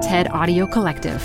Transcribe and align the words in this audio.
TED 0.00 0.28
Audio 0.28 0.66
Collective. 0.66 1.22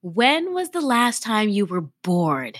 When 0.00 0.54
was 0.54 0.70
the 0.70 0.80
last 0.80 1.24
time 1.24 1.48
you 1.48 1.66
were 1.66 1.88
bored? 2.04 2.58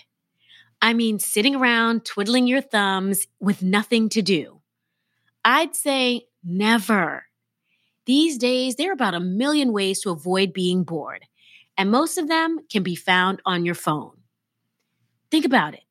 I 0.80 0.92
mean, 0.92 1.20
sitting 1.20 1.54
around 1.54 2.04
twiddling 2.04 2.48
your 2.48 2.60
thumbs 2.60 3.28
with 3.38 3.62
nothing 3.62 4.08
to 4.08 4.22
do. 4.22 4.60
I'd 5.44 5.76
say 5.76 6.26
never. 6.42 7.26
These 8.04 8.38
days, 8.38 8.74
there 8.74 8.90
are 8.90 8.94
about 8.94 9.14
a 9.14 9.20
million 9.20 9.72
ways 9.72 10.00
to 10.00 10.10
avoid 10.10 10.52
being 10.52 10.82
bored, 10.82 11.24
and 11.78 11.92
most 11.92 12.18
of 12.18 12.26
them 12.26 12.58
can 12.68 12.82
be 12.82 12.96
found 12.96 13.40
on 13.46 13.64
your 13.64 13.76
phone. 13.76 14.16
Think 15.30 15.44
about 15.44 15.74
it. 15.74 15.84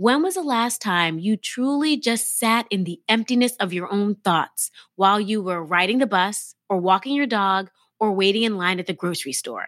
When 0.00 0.22
was 0.22 0.32
the 0.32 0.42
last 0.42 0.80
time 0.80 1.18
you 1.18 1.36
truly 1.36 1.98
just 1.98 2.38
sat 2.38 2.66
in 2.70 2.84
the 2.84 3.02
emptiness 3.06 3.54
of 3.56 3.74
your 3.74 3.92
own 3.92 4.14
thoughts 4.14 4.70
while 4.96 5.20
you 5.20 5.42
were 5.42 5.62
riding 5.62 5.98
the 5.98 6.06
bus 6.06 6.54
or 6.70 6.78
walking 6.78 7.14
your 7.14 7.26
dog 7.26 7.68
or 7.98 8.10
waiting 8.12 8.44
in 8.44 8.56
line 8.56 8.80
at 8.80 8.86
the 8.86 8.94
grocery 8.94 9.34
store? 9.34 9.66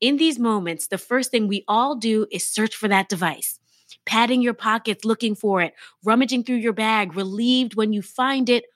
In 0.00 0.18
these 0.18 0.38
moments, 0.38 0.86
the 0.86 0.98
first 0.98 1.32
thing 1.32 1.48
we 1.48 1.64
all 1.66 1.96
do 1.96 2.28
is 2.30 2.46
search 2.46 2.76
for 2.76 2.86
that 2.86 3.08
device, 3.08 3.58
patting 4.06 4.40
your 4.40 4.54
pockets 4.54 5.04
looking 5.04 5.34
for 5.34 5.60
it, 5.62 5.74
rummaging 6.04 6.44
through 6.44 6.58
your 6.58 6.72
bag, 6.72 7.16
relieved 7.16 7.74
when 7.74 7.92
you 7.92 8.02
find 8.02 8.48
it, 8.48 8.66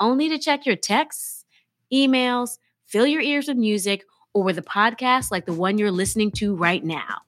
only 0.00 0.30
to 0.30 0.38
check 0.38 0.64
your 0.64 0.76
texts, 0.76 1.44
emails, 1.92 2.56
fill 2.86 3.06
your 3.06 3.20
ears 3.20 3.48
with 3.48 3.58
music, 3.58 4.02
or 4.32 4.42
with 4.42 4.56
a 4.56 4.62
podcast 4.62 5.30
like 5.30 5.44
the 5.44 5.52
one 5.52 5.76
you're 5.76 5.90
listening 5.90 6.30
to 6.30 6.54
right 6.56 6.82
now. 6.82 7.18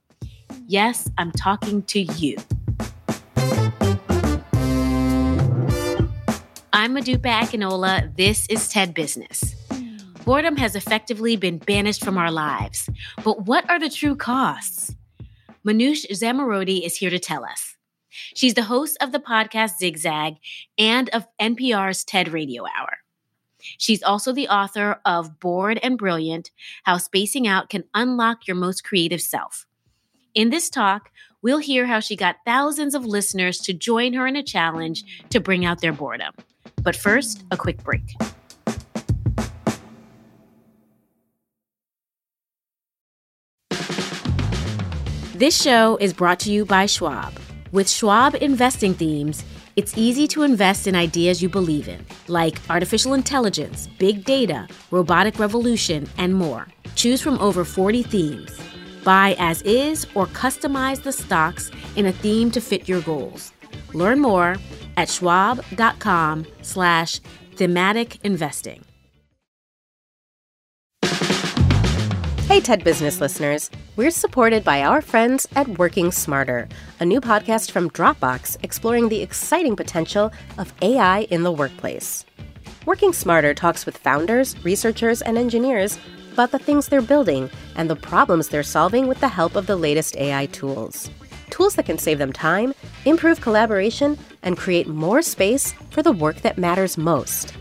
Yes, 0.67 1.11
I'm 1.19 1.33
talking 1.33 1.83
to 1.83 2.01
you. 2.01 2.39
I'm 6.89 6.95
Modupe 6.95 7.21
Akinola. 7.21 8.17
This 8.17 8.47
is 8.49 8.67
TED 8.67 8.95
Business. 8.95 9.55
Boredom 10.25 10.57
has 10.57 10.75
effectively 10.75 11.37
been 11.37 11.59
banished 11.59 12.03
from 12.03 12.17
our 12.17 12.31
lives. 12.31 12.89
But 13.23 13.43
what 13.43 13.69
are 13.69 13.79
the 13.79 13.91
true 13.91 14.17
costs? 14.17 14.97
Manoush 15.67 16.11
Zomorodi 16.11 16.87
is 16.87 16.97
here 16.97 17.11
to 17.11 17.19
tell 17.19 17.45
us. 17.45 17.77
She's 18.09 18.55
the 18.55 18.63
host 18.63 18.97
of 19.03 19.13
the 19.13 19.19
podcast 19.19 19.77
Zigzag 19.77 20.37
and 20.79 21.11
of 21.11 21.27
NPR's 21.39 22.05
TED 22.05 22.33
Radio 22.33 22.65
Hour. 22.65 22.97
She's 23.77 24.03
also 24.03 24.33
the 24.33 24.49
author 24.49 24.99
of 25.05 25.39
Bored 25.39 25.79
and 25.83 25.99
Brilliant 25.99 26.51
How 26.85 26.97
Spacing 26.97 27.47
Out 27.47 27.69
Can 27.69 27.85
Unlock 27.93 28.49
Your 28.49 28.57
Most 28.57 28.83
Creative 28.83 29.21
Self. 29.21 29.67
In 30.35 30.49
this 30.49 30.71
talk, 30.71 31.11
we'll 31.43 31.59
hear 31.59 31.85
how 31.85 32.01
she 32.01 32.17
got 32.17 32.37
thousands 32.47 32.95
of 32.95 33.05
listeners 33.05 33.59
to 33.59 33.75
join 33.75 34.15
her 34.15 34.27
in 34.27 34.37
a 34.37 34.43
challenge 34.43 35.27
to 35.29 35.39
bring 35.39 35.67
out 35.67 35.83
their 35.83 35.93
boredom. 35.93 36.33
But 36.89 36.97
first, 36.97 37.45
a 37.51 37.57
quick 37.59 37.85
break. 37.85 38.15
This 45.35 45.61
show 45.61 45.99
is 45.99 46.15
brought 46.15 46.41
to 46.41 46.51
you 46.51 46.65
by 46.65 46.87
Schwab. 46.87 47.35
With 47.73 47.91
Schwab 47.91 48.37
investing 48.37 48.95
themes, 48.95 49.45
it's 49.77 49.99
easy 49.99 50.27
to 50.29 50.45
invest 50.45 50.87
in 50.87 50.97
ideas 50.97 51.43
you 51.43 51.51
believe 51.51 51.89
in, 51.89 52.07
like 52.27 52.59
artificial 52.71 53.13
intelligence, 53.13 53.87
big 53.99 54.25
data, 54.25 54.67
robotic 54.91 55.39
revolution, 55.39 56.09
and 56.17 56.33
more. 56.33 56.69
Choose 56.95 57.21
from 57.21 57.39
over 57.39 57.67
40 57.67 58.03
themes. 58.03 58.59
Buy 59.05 59.37
as 59.39 59.61
is 59.61 60.07
or 60.15 60.27
customize 60.29 61.03
the 61.03 61.13
stocks 61.13 61.71
in 61.97 62.07
a 62.07 62.13
theme 62.13 62.51
to 62.53 62.63
fit 62.63 62.89
your 62.89 63.03
goals. 63.03 63.53
Learn 63.93 64.21
more 64.21 64.57
at 64.99 65.09
schwab.com 65.09 66.45
slash 66.61 67.21
thematic 67.55 68.23
investing. 68.25 68.85
Hey, 72.49 72.61
TED 72.61 72.83
Business 72.83 73.21
listeners. 73.21 73.71
We're 73.95 74.11
supported 74.11 74.65
by 74.65 74.83
our 74.83 75.01
friends 75.01 75.47
at 75.55 75.79
Working 75.79 76.11
Smarter, 76.11 76.69
a 76.99 77.05
new 77.05 77.21
podcast 77.21 77.71
from 77.71 77.91
Dropbox 77.91 78.57
exploring 78.65 79.09
the 79.09 79.23
exciting 79.23 79.77
potential 79.77 80.33
of 80.57 80.75
AI 80.83 81.21
in 81.31 81.45
the 81.45 81.53
workplace. 81.53 82.25
Working 82.85 83.13
Smarter 83.13 83.55
talks 83.55 83.87
with 83.87 83.99
founders, 83.99 84.65
researchers, 84.65 85.23
and 85.23 85.39
engineers 85.39 85.99
about 86.33 86.51
the 86.51 86.59
things 86.59 86.89
they're 86.89 87.03
building 87.03 87.51
and 87.77 87.89
the 87.89 87.97
problems 87.97 88.49
they're 88.49 88.63
solving 88.63 89.07
with 89.07 89.21
the 89.21 89.29
help 89.29 89.55
of 89.55 89.67
the 89.67 89.77
latest 89.77 90.17
AI 90.17 90.47
tools. 90.47 91.11
Tools 91.51 91.75
that 91.75 91.87
can 91.87 91.99
save 91.99 92.19
them 92.19 92.33
time, 92.33 92.75
improve 93.05 93.41
collaboration, 93.41 94.19
and 94.43 94.57
create 94.57 94.87
more 94.87 95.23
space 95.23 95.73
for 95.91 96.03
the 96.03 96.13
work 96.13 96.43
that 96.43 96.59
matters 96.59 96.99
most. 96.99 97.55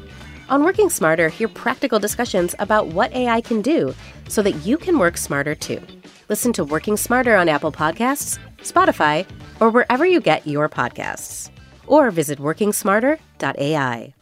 On 0.50 0.64
Working 0.64 0.90
Smarter, 0.90 1.30
hear 1.30 1.48
practical 1.48 2.00
discussions 2.00 2.56
about 2.60 2.88
what 2.88 3.14
AI 3.14 3.42
can 3.42 3.62
do 3.62 3.94
so 4.30 4.42
that 4.42 4.66
you 4.66 4.78
can 4.78 4.98
work 4.98 5.18
smarter 5.18 5.56
too. 5.56 5.82
Listen 6.30 6.54
to 6.54 6.64
Working 6.64 6.98
Smarter 6.98 7.36
on 7.36 7.50
Apple 7.50 7.72
Podcasts, 7.72 8.40
Spotify, 8.60 9.26
or 9.60 9.70
wherever 9.70 10.06
you 10.06 10.22
get 10.22 10.48
your 10.48 10.70
podcasts. 10.70 11.50
Or 11.86 12.12
visit 12.12 12.40
workingsmarter.ai. 12.40 14.14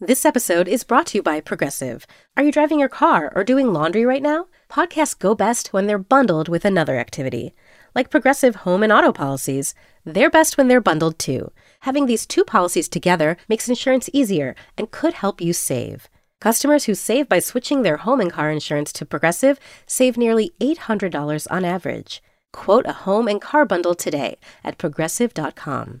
This 0.00 0.24
episode 0.24 0.68
is 0.68 0.84
brought 0.84 1.06
to 1.08 1.18
you 1.18 1.22
by 1.24 1.40
Progressive. 1.40 2.06
Are 2.36 2.44
you 2.44 2.52
driving 2.52 2.78
your 2.78 2.88
car 2.88 3.32
or 3.34 3.42
doing 3.42 3.72
laundry 3.72 4.04
right 4.04 4.22
now? 4.22 4.46
Podcasts 4.70 5.18
go 5.18 5.34
best 5.34 5.72
when 5.72 5.88
they're 5.88 5.98
bundled 5.98 6.48
with 6.48 6.64
another 6.64 6.96
activity. 6.96 7.52
Like 7.98 8.10
Progressive 8.10 8.54
home 8.64 8.84
and 8.84 8.92
auto 8.92 9.10
policies, 9.10 9.74
they're 10.04 10.30
best 10.30 10.56
when 10.56 10.68
they're 10.68 10.88
bundled 10.88 11.18
too. 11.18 11.50
Having 11.80 12.06
these 12.06 12.26
two 12.28 12.44
policies 12.44 12.88
together 12.88 13.36
makes 13.48 13.68
insurance 13.68 14.08
easier 14.12 14.54
and 14.76 14.92
could 14.92 15.14
help 15.14 15.40
you 15.40 15.52
save. 15.52 16.08
Customers 16.40 16.84
who 16.84 16.94
save 16.94 17.28
by 17.28 17.40
switching 17.40 17.82
their 17.82 17.96
home 17.96 18.20
and 18.20 18.32
car 18.32 18.52
insurance 18.52 18.92
to 18.92 19.04
Progressive 19.04 19.58
save 19.84 20.16
nearly 20.16 20.52
$800 20.60 21.48
on 21.50 21.64
average. 21.64 22.22
Quote 22.52 22.86
a 22.86 23.02
home 23.04 23.26
and 23.26 23.40
car 23.40 23.64
bundle 23.64 23.96
today 23.96 24.38
at 24.62 24.78
progressive.com. 24.78 26.00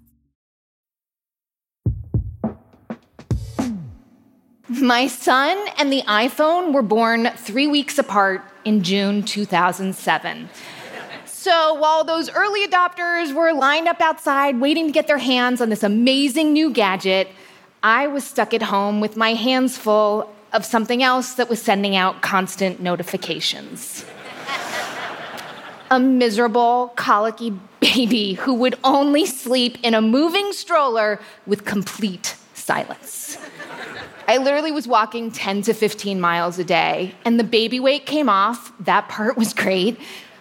My 4.79 5.07
son 5.07 5.57
and 5.77 5.91
the 5.91 6.01
iPhone 6.03 6.71
were 6.71 6.81
born 6.81 7.29
three 7.35 7.67
weeks 7.67 7.97
apart 7.97 8.41
in 8.63 8.83
June 8.83 9.21
2007. 9.21 10.49
So 11.25 11.73
while 11.73 12.05
those 12.05 12.29
early 12.29 12.65
adopters 12.65 13.33
were 13.33 13.51
lined 13.51 13.89
up 13.89 13.99
outside 13.99 14.61
waiting 14.61 14.85
to 14.87 14.93
get 14.93 15.07
their 15.07 15.17
hands 15.17 15.59
on 15.59 15.67
this 15.67 15.83
amazing 15.83 16.53
new 16.53 16.71
gadget, 16.71 17.27
I 17.83 18.07
was 18.07 18.23
stuck 18.23 18.53
at 18.53 18.61
home 18.61 19.01
with 19.01 19.17
my 19.17 19.33
hands 19.33 19.77
full 19.77 20.33
of 20.53 20.63
something 20.63 21.03
else 21.03 21.33
that 21.33 21.49
was 21.49 21.61
sending 21.61 21.97
out 21.97 22.21
constant 22.21 22.79
notifications. 22.79 24.05
a 25.89 25.99
miserable, 25.99 26.93
colicky 26.95 27.59
baby 27.81 28.35
who 28.35 28.53
would 28.53 28.77
only 28.85 29.25
sleep 29.25 29.77
in 29.83 29.93
a 29.93 30.01
moving 30.01 30.53
stroller 30.53 31.19
with 31.45 31.65
complete 31.65 32.35
silence. 32.53 33.37
I 34.27 34.37
literally 34.37 34.71
was 34.71 34.87
walking 34.87 35.31
10 35.31 35.63
to 35.63 35.73
15 35.73 36.19
miles 36.19 36.59
a 36.59 36.63
day, 36.63 37.15
and 37.25 37.39
the 37.39 37.43
baby 37.43 37.79
weight 37.79 38.05
came 38.05 38.29
off. 38.29 38.71
That 38.79 39.09
part 39.09 39.37
was 39.37 39.53
great. 39.53 39.99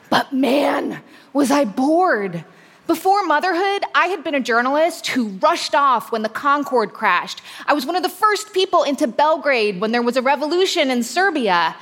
But 0.09 0.33
man, 0.33 1.03
was 1.33 1.51
I 1.51 1.65
bored. 1.65 2.45
Before 2.87 3.25
motherhood, 3.25 3.85
I 3.95 4.07
had 4.07 4.25
been 4.25 4.35
a 4.35 4.41
journalist 4.41 5.07
who 5.09 5.29
rushed 5.29 5.77
off 5.77 6.11
when 6.11 6.23
the 6.23 6.29
Concorde 6.29 6.93
crashed. 6.93 7.41
I 7.67 7.73
was 7.73 7.87
one 7.87 7.95
of 7.95 8.03
the 8.03 8.09
first 8.09 8.53
people 8.53 8.83
into 8.83 9.07
Belgrade 9.07 9.81
when 9.81 9.93
there 9.93 10.03
was 10.03 10.17
a 10.17 10.23
revolution 10.23 10.91
in 10.91 11.05
Serbia. 11.05 11.77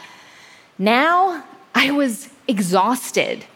Now, 0.79 1.45
I 1.75 1.91
was 1.93 2.29
exhausted. 2.47 3.47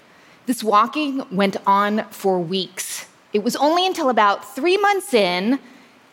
This 0.46 0.64
walking 0.64 1.26
went 1.30 1.58
on 1.66 2.08
for 2.08 2.40
weeks. 2.40 3.06
It 3.32 3.44
was 3.44 3.54
only 3.56 3.86
until 3.86 4.08
about 4.08 4.54
three 4.54 4.78
months 4.78 5.12
in 5.12 5.58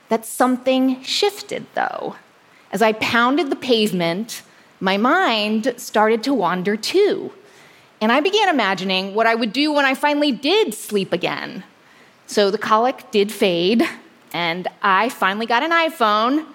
that 0.09 0.25
something 0.25 1.01
shifted, 1.03 1.65
though. 1.73 2.15
As 2.71 2.81
I 2.81 2.93
pounded 2.93 3.49
the 3.49 3.55
pavement, 3.55 4.43
my 4.79 4.97
mind 4.97 5.73
started 5.77 6.23
to 6.23 6.33
wander 6.33 6.75
too. 6.75 7.31
And 8.01 8.11
I 8.11 8.19
began 8.19 8.49
imagining 8.49 9.13
what 9.13 9.27
I 9.27 9.35
would 9.35 9.51
do 9.53 9.73
when 9.73 9.85
I 9.85 9.93
finally 9.93 10.31
did 10.31 10.73
sleep 10.73 11.11
again. 11.11 11.63
So 12.27 12.51
the 12.51 12.57
colic 12.57 13.11
did 13.11 13.31
fade, 13.31 13.83
and 14.33 14.67
I 14.81 15.09
finally 15.09 15.45
got 15.45 15.63
an 15.63 15.71
iPhone, 15.71 16.45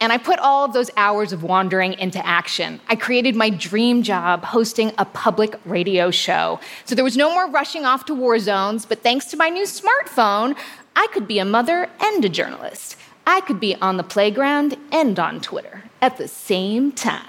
and 0.00 0.12
I 0.12 0.18
put 0.18 0.40
all 0.40 0.64
of 0.64 0.72
those 0.72 0.90
hours 0.96 1.32
of 1.32 1.44
wandering 1.44 1.92
into 1.92 2.24
action. 2.26 2.80
I 2.88 2.96
created 2.96 3.36
my 3.36 3.50
dream 3.50 4.02
job 4.02 4.42
hosting 4.42 4.90
a 4.98 5.04
public 5.04 5.54
radio 5.64 6.10
show. 6.10 6.58
So 6.86 6.96
there 6.96 7.04
was 7.04 7.16
no 7.16 7.32
more 7.32 7.48
rushing 7.48 7.84
off 7.84 8.06
to 8.06 8.14
war 8.14 8.38
zones, 8.40 8.84
but 8.84 9.02
thanks 9.02 9.26
to 9.26 9.36
my 9.36 9.48
new 9.50 9.64
smartphone, 9.64 10.56
I 10.94 11.08
could 11.12 11.26
be 11.26 11.38
a 11.38 11.44
mother 11.44 11.88
and 12.00 12.24
a 12.24 12.28
journalist. 12.28 12.96
I 13.26 13.40
could 13.40 13.60
be 13.60 13.76
on 13.76 13.96
the 13.96 14.02
playground 14.02 14.76
and 14.90 15.18
on 15.18 15.40
Twitter 15.40 15.84
at 16.00 16.16
the 16.16 16.28
same 16.28 16.92
time. 16.92 17.26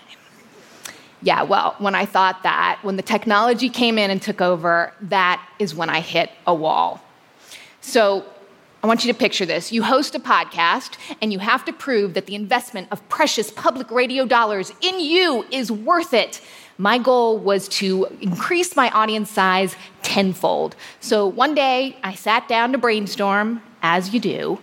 Yeah, 1.21 1.44
well, 1.44 1.75
when 1.77 1.95
I 1.95 2.06
thought 2.06 2.44
that, 2.44 2.80
when 2.81 2.98
the 2.98 3.01
technology 3.01 3.69
came 3.69 3.98
in 3.98 4.12
and 4.12 4.21
took 4.21 4.42
over, 4.42 4.94
that 5.01 5.42
is 5.57 5.74
when 5.74 5.89
I 5.89 6.01
hit 6.01 6.31
a 6.45 6.54
wall. 6.54 7.01
So 7.80 8.25
I 8.83 8.88
want 8.88 9.06
you 9.06 9.13
to 9.13 9.18
picture 9.18 9.45
this. 9.45 9.71
You 9.71 9.83
host 9.83 10.13
a 10.15 10.19
podcast, 10.19 10.98
and 11.21 11.31
you 11.31 11.39
have 11.39 11.63
to 11.63 11.71
prove 11.71 12.15
that 12.15 12.25
the 12.25 12.36
investment 12.36 12.89
of 12.92 13.07
precious 13.07 13.50
public 13.50 13.89
radio 13.89 14.25
dollars 14.25 14.74
in 14.81 15.00
you 15.00 15.45
is 15.50 15.71
worth 15.71 16.13
it. 16.13 16.42
My 16.84 16.98
goal 16.98 17.38
was 17.38 17.70
to 17.80 18.08
increase 18.20 18.76
my 18.76 18.90
audience 18.90 19.32
size 19.32 19.78
tenfold. 20.02 20.76
So 21.00 21.26
one 21.26 21.56
day, 21.56 21.96
I 22.04 22.14
sat 22.14 22.50
down 22.50 22.74
to 22.74 22.78
brainstorm, 22.78 23.64
as 23.82 24.14
you 24.14 24.20
do, 24.20 24.60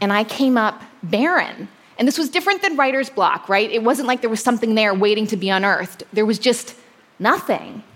and 0.00 0.12
I 0.12 0.22
came 0.22 0.56
up 0.56 0.84
barren. 1.02 1.66
And 1.98 2.06
this 2.06 2.16
was 2.16 2.28
different 2.28 2.62
than 2.62 2.76
writer's 2.76 3.10
block, 3.10 3.48
right? 3.48 3.68
It 3.68 3.82
wasn't 3.82 4.06
like 4.06 4.20
there 4.20 4.30
was 4.30 4.40
something 4.40 4.76
there 4.76 4.94
waiting 4.94 5.26
to 5.26 5.36
be 5.36 5.48
unearthed. 5.48 6.04
There 6.12 6.24
was 6.24 6.38
just 6.38 6.76
nothing. 7.18 7.82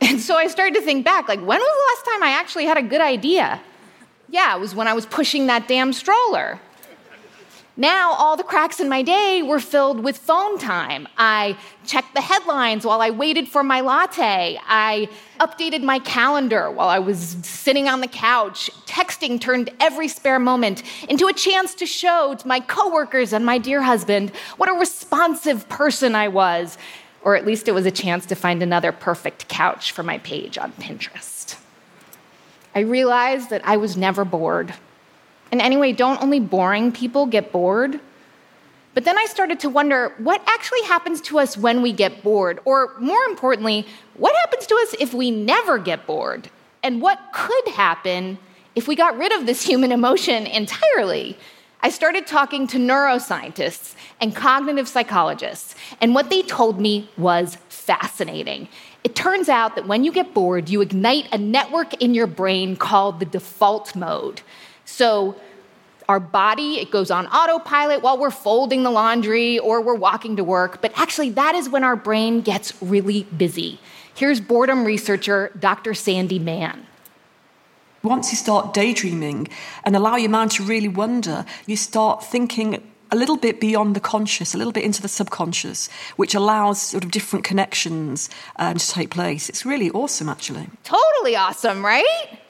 And 0.00 0.20
so 0.20 0.36
I 0.36 0.48
started 0.48 0.74
to 0.74 0.82
think 0.82 1.04
back 1.04 1.28
like, 1.28 1.38
when 1.40 1.60
was 1.60 1.76
the 1.78 2.10
last 2.10 2.12
time 2.12 2.22
I 2.24 2.36
actually 2.38 2.66
had 2.66 2.76
a 2.76 2.82
good 2.82 3.00
idea? 3.00 3.60
Yeah, 4.28 4.56
it 4.56 4.60
was 4.60 4.74
when 4.76 4.86
I 4.88 4.92
was 4.92 5.06
pushing 5.06 5.46
that 5.46 5.66
damn 5.66 5.92
stroller. 5.92 6.60
Now, 7.82 8.12
all 8.12 8.36
the 8.36 8.44
cracks 8.44 8.78
in 8.78 8.88
my 8.88 9.02
day 9.02 9.42
were 9.42 9.58
filled 9.58 10.04
with 10.04 10.16
phone 10.16 10.56
time. 10.56 11.08
I 11.18 11.58
checked 11.84 12.14
the 12.14 12.20
headlines 12.20 12.86
while 12.86 13.00
I 13.00 13.10
waited 13.10 13.48
for 13.48 13.64
my 13.64 13.80
latte. 13.80 14.56
I 14.64 15.08
updated 15.40 15.82
my 15.82 15.98
calendar 15.98 16.70
while 16.70 16.86
I 16.86 17.00
was 17.00 17.18
sitting 17.42 17.88
on 17.88 18.00
the 18.00 18.06
couch. 18.06 18.70
Texting 18.86 19.40
turned 19.40 19.70
every 19.80 20.06
spare 20.06 20.38
moment 20.38 20.84
into 21.08 21.26
a 21.26 21.32
chance 21.32 21.74
to 21.74 21.84
show 21.84 22.36
to 22.38 22.46
my 22.46 22.60
coworkers 22.60 23.32
and 23.32 23.44
my 23.44 23.58
dear 23.58 23.82
husband 23.82 24.30
what 24.58 24.68
a 24.68 24.74
responsive 24.74 25.68
person 25.68 26.14
I 26.14 26.28
was. 26.28 26.78
Or 27.22 27.34
at 27.34 27.44
least 27.44 27.66
it 27.66 27.72
was 27.72 27.84
a 27.84 27.90
chance 27.90 28.26
to 28.26 28.36
find 28.36 28.62
another 28.62 28.92
perfect 28.92 29.48
couch 29.48 29.90
for 29.90 30.04
my 30.04 30.18
page 30.18 30.56
on 30.56 30.70
Pinterest. 30.74 31.58
I 32.76 32.80
realized 32.80 33.50
that 33.50 33.66
I 33.66 33.76
was 33.76 33.96
never 33.96 34.24
bored. 34.24 34.72
And 35.52 35.60
anyway, 35.60 35.92
don't 35.92 36.20
only 36.22 36.40
boring 36.40 36.90
people 36.90 37.26
get 37.26 37.52
bored? 37.52 38.00
But 38.94 39.04
then 39.04 39.16
I 39.16 39.26
started 39.26 39.60
to 39.60 39.68
wonder 39.68 40.12
what 40.18 40.42
actually 40.46 40.82
happens 40.82 41.20
to 41.22 41.38
us 41.38 41.56
when 41.56 41.82
we 41.82 41.92
get 41.92 42.22
bored? 42.22 42.58
Or 42.64 42.98
more 42.98 43.22
importantly, 43.24 43.86
what 44.14 44.34
happens 44.36 44.66
to 44.66 44.74
us 44.82 44.94
if 44.98 45.14
we 45.14 45.30
never 45.30 45.78
get 45.78 46.06
bored? 46.06 46.50
And 46.82 47.00
what 47.00 47.20
could 47.32 47.68
happen 47.68 48.38
if 48.74 48.88
we 48.88 48.96
got 48.96 49.16
rid 49.16 49.32
of 49.32 49.46
this 49.46 49.62
human 49.62 49.92
emotion 49.92 50.46
entirely? 50.46 51.38
I 51.82 51.90
started 51.90 52.26
talking 52.26 52.66
to 52.68 52.78
neuroscientists 52.78 53.94
and 54.20 54.34
cognitive 54.34 54.86
psychologists, 54.86 55.74
and 56.00 56.14
what 56.14 56.30
they 56.30 56.42
told 56.42 56.80
me 56.80 57.10
was 57.18 57.56
fascinating. 57.68 58.68
It 59.02 59.16
turns 59.16 59.48
out 59.48 59.74
that 59.74 59.88
when 59.88 60.04
you 60.04 60.12
get 60.12 60.32
bored, 60.32 60.68
you 60.68 60.80
ignite 60.80 61.26
a 61.32 61.38
network 61.38 61.94
in 61.94 62.14
your 62.14 62.28
brain 62.28 62.76
called 62.76 63.18
the 63.18 63.26
default 63.26 63.96
mode. 63.96 64.42
So 64.84 65.36
our 66.08 66.20
body, 66.20 66.78
it 66.78 66.90
goes 66.90 67.10
on 67.10 67.26
autopilot 67.28 68.02
while 68.02 68.18
we're 68.18 68.30
folding 68.30 68.82
the 68.82 68.90
laundry 68.90 69.58
or 69.58 69.80
we're 69.80 69.94
walking 69.94 70.36
to 70.36 70.44
work, 70.44 70.82
but 70.82 70.92
actually, 70.96 71.30
that 71.30 71.54
is 71.54 71.68
when 71.68 71.84
our 71.84 71.96
brain 71.96 72.40
gets 72.40 72.80
really 72.82 73.24
busy. 73.24 73.80
Here's 74.14 74.40
boredom 74.40 74.84
researcher 74.84 75.52
Dr. 75.58 75.94
Sandi 75.94 76.38
Mann. 76.38 76.86
Once 78.02 78.32
you 78.32 78.36
start 78.36 78.74
daydreaming 78.74 79.48
and 79.84 79.94
allow 79.94 80.16
your 80.16 80.30
mind 80.30 80.50
to 80.50 80.62
really 80.64 80.88
wonder, 80.88 81.44
you 81.66 81.76
start 81.76 82.24
thinking 82.24 82.82
a 83.12 83.16
little 83.16 83.36
bit 83.36 83.60
beyond 83.60 83.94
the 83.94 84.00
conscious, 84.00 84.54
a 84.54 84.58
little 84.58 84.72
bit 84.72 84.82
into 84.82 85.00
the 85.00 85.08
subconscious, 85.08 85.88
which 86.16 86.34
allows 86.34 86.80
sort 86.80 87.04
of 87.04 87.10
different 87.10 87.44
connections 87.44 88.28
um, 88.56 88.76
to 88.76 88.88
take 88.88 89.10
place. 89.10 89.48
It's 89.48 89.64
really 89.64 89.90
awesome, 89.90 90.28
actually. 90.28 90.68
Totally 90.82 91.36
awesome, 91.36 91.84
right? 91.84 92.40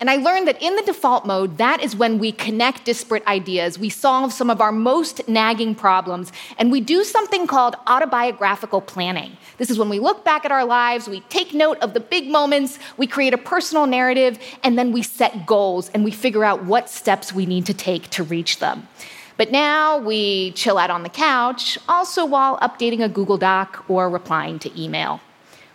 And 0.00 0.10
I 0.10 0.16
learned 0.16 0.48
that 0.48 0.60
in 0.60 0.74
the 0.74 0.82
default 0.82 1.24
mode, 1.24 1.56
that 1.58 1.82
is 1.82 1.94
when 1.94 2.18
we 2.18 2.32
connect 2.32 2.84
disparate 2.84 3.24
ideas, 3.26 3.78
we 3.78 3.88
solve 3.88 4.32
some 4.32 4.50
of 4.50 4.60
our 4.60 4.72
most 4.72 5.26
nagging 5.28 5.74
problems, 5.74 6.32
and 6.58 6.72
we 6.72 6.80
do 6.80 7.04
something 7.04 7.46
called 7.46 7.76
autobiographical 7.86 8.80
planning. 8.80 9.36
This 9.56 9.70
is 9.70 9.78
when 9.78 9.88
we 9.88 10.00
look 10.00 10.24
back 10.24 10.44
at 10.44 10.50
our 10.50 10.64
lives, 10.64 11.08
we 11.08 11.20
take 11.20 11.54
note 11.54 11.78
of 11.78 11.94
the 11.94 12.00
big 12.00 12.28
moments, 12.28 12.80
we 12.96 13.06
create 13.06 13.34
a 13.34 13.38
personal 13.38 13.86
narrative, 13.86 14.38
and 14.64 14.76
then 14.76 14.90
we 14.90 15.02
set 15.02 15.46
goals 15.46 15.90
and 15.90 16.04
we 16.04 16.10
figure 16.10 16.44
out 16.44 16.64
what 16.64 16.90
steps 16.90 17.32
we 17.32 17.46
need 17.46 17.64
to 17.66 17.74
take 17.74 18.10
to 18.10 18.24
reach 18.24 18.58
them. 18.58 18.88
But 19.36 19.52
now 19.52 19.98
we 19.98 20.52
chill 20.52 20.76
out 20.76 20.90
on 20.90 21.04
the 21.04 21.08
couch, 21.08 21.78
also 21.88 22.26
while 22.26 22.58
updating 22.58 23.02
a 23.02 23.08
Google 23.08 23.38
Doc 23.38 23.84
or 23.88 24.10
replying 24.10 24.58
to 24.60 24.80
email. 24.80 25.20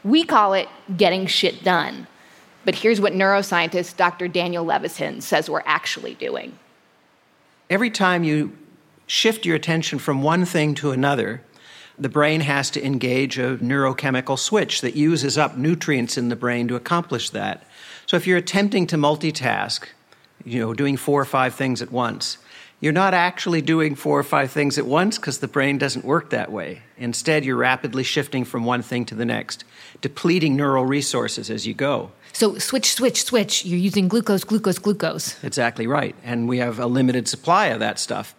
We 0.03 0.23
call 0.23 0.53
it 0.53 0.67
getting 0.95 1.25
shit 1.25 1.63
done. 1.63 2.07
But 2.69 2.75
here's 2.75 3.01
what 3.01 3.13
neuroscientist 3.13 3.97
Dr. 3.97 4.27
Daniel 4.27 4.63
Levitin 4.63 5.23
says 5.23 5.49
we're 5.49 5.63
actually 5.65 6.13
doing. 6.13 6.59
Every 7.67 7.89
time 7.89 8.23
you 8.23 8.55
shift 9.07 9.43
your 9.43 9.55
attention 9.55 9.97
from 9.97 10.21
one 10.21 10.45
thing 10.45 10.75
to 10.75 10.91
another, 10.91 11.41
the 11.97 12.09
brain 12.09 12.41
has 12.41 12.69
to 12.69 12.85
engage 12.85 13.39
a 13.39 13.57
neurochemical 13.57 14.37
switch 14.37 14.81
that 14.81 14.95
uses 14.95 15.35
up 15.35 15.57
nutrients 15.57 16.15
in 16.15 16.29
the 16.29 16.35
brain 16.35 16.67
to 16.67 16.75
accomplish 16.75 17.31
that. 17.31 17.65
So 18.05 18.17
if 18.17 18.27
you're 18.27 18.37
attempting 18.37 18.85
to 18.85 18.97
multitask, 18.97 19.85
you 20.45 20.59
know, 20.59 20.75
doing 20.75 20.95
four 20.95 21.19
or 21.19 21.25
five 21.25 21.55
things 21.55 21.81
at 21.81 21.91
once, 21.91 22.37
you're 22.81 22.93
not 22.93 23.15
actually 23.15 23.63
doing 23.63 23.95
four 23.95 24.19
or 24.19 24.23
five 24.23 24.51
things 24.51 24.77
at 24.77 24.85
once 24.85 25.17
because 25.17 25.39
the 25.39 25.47
brain 25.47 25.79
doesn't 25.79 26.05
work 26.05 26.29
that 26.29 26.51
way. 26.51 26.83
Instead, 26.99 27.45
you're 27.45 27.55
rapidly 27.55 28.03
shifting 28.03 28.45
from 28.45 28.63
one 28.63 28.83
thing 28.83 29.05
to 29.05 29.15
the 29.15 29.25
next, 29.25 29.63
depleting 30.01 30.55
neural 30.55 30.85
resources 30.85 31.49
as 31.49 31.65
you 31.65 31.73
go. 31.73 32.11
So, 32.33 32.57
switch, 32.57 32.93
switch, 32.93 33.23
switch. 33.23 33.65
You're 33.65 33.79
using 33.79 34.07
glucose, 34.07 34.43
glucose, 34.43 34.79
glucose. 34.79 35.43
Exactly 35.43 35.87
right. 35.87 36.15
And 36.23 36.47
we 36.47 36.59
have 36.59 36.79
a 36.79 36.85
limited 36.85 37.27
supply 37.27 37.67
of 37.67 37.79
that 37.79 37.99
stuff. 37.99 38.35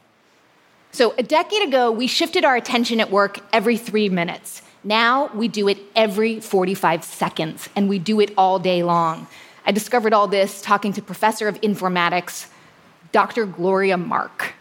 So, 0.93 1.15
a 1.19 1.23
decade 1.23 1.69
ago, 1.69 1.91
we 1.91 2.07
shifted 2.07 2.45
our 2.45 2.57
attention 2.57 3.01
at 3.01 3.11
work 3.11 3.41
every 3.53 3.77
three 3.77 4.09
minutes. 4.09 4.63
Now 4.83 5.31
we 5.35 5.49
do 5.49 5.69
it 5.69 5.79
every 5.95 6.41
45 6.41 7.05
seconds, 7.05 7.69
and 7.77 7.89
we 7.89 7.99
do 7.99 8.21
it 8.21 8.33
all 8.39 8.59
day 8.59 8.83
long. 8.83 9.27
I 9.67 9.73
discovered 9.73 10.15
all 10.15 10.27
this 10.27 10.63
talking 10.63 10.93
to 10.95 11.03
professor 11.03 11.49
of 11.49 11.61
informatics 11.61 12.47
Dr. 13.13 13.45
Gloria 13.45 13.97
Mark. 13.97 14.55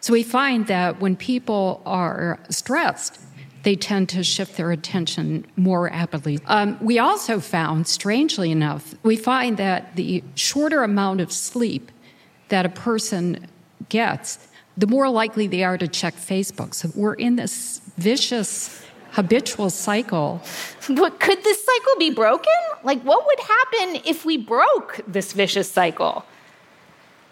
So 0.00 0.12
we 0.12 0.22
find 0.22 0.66
that 0.68 1.00
when 1.00 1.16
people 1.16 1.82
are 1.84 2.38
stressed, 2.48 3.18
they 3.62 3.76
tend 3.76 4.08
to 4.10 4.24
shift 4.24 4.56
their 4.56 4.70
attention 4.70 5.46
more 5.56 5.84
rapidly. 5.84 6.38
Um, 6.46 6.78
we 6.80 6.98
also 6.98 7.40
found, 7.40 7.86
strangely 7.86 8.50
enough, 8.50 8.94
we 9.02 9.16
find 9.16 9.56
that 9.58 9.96
the 9.96 10.24
shorter 10.34 10.82
amount 10.82 11.20
of 11.20 11.30
sleep 11.30 11.90
that 12.48 12.64
a 12.64 12.70
person 12.70 13.46
gets, 13.88 14.38
the 14.76 14.86
more 14.86 15.08
likely 15.08 15.46
they 15.46 15.62
are 15.62 15.76
to 15.78 15.88
check 15.88 16.14
Facebook. 16.14 16.74
So 16.74 16.90
we're 16.94 17.14
in 17.14 17.36
this 17.36 17.80
vicious, 17.98 18.82
habitual 19.10 19.70
cycle. 19.70 20.40
But 20.88 21.20
could 21.20 21.42
this 21.44 21.64
cycle 21.64 21.98
be 21.98 22.10
broken? 22.10 22.52
Like, 22.82 23.02
what 23.02 23.26
would 23.26 23.40
happen 23.40 24.02
if 24.06 24.24
we 24.24 24.36
broke 24.38 25.00
this 25.06 25.32
vicious 25.32 25.70
cycle? 25.70 26.24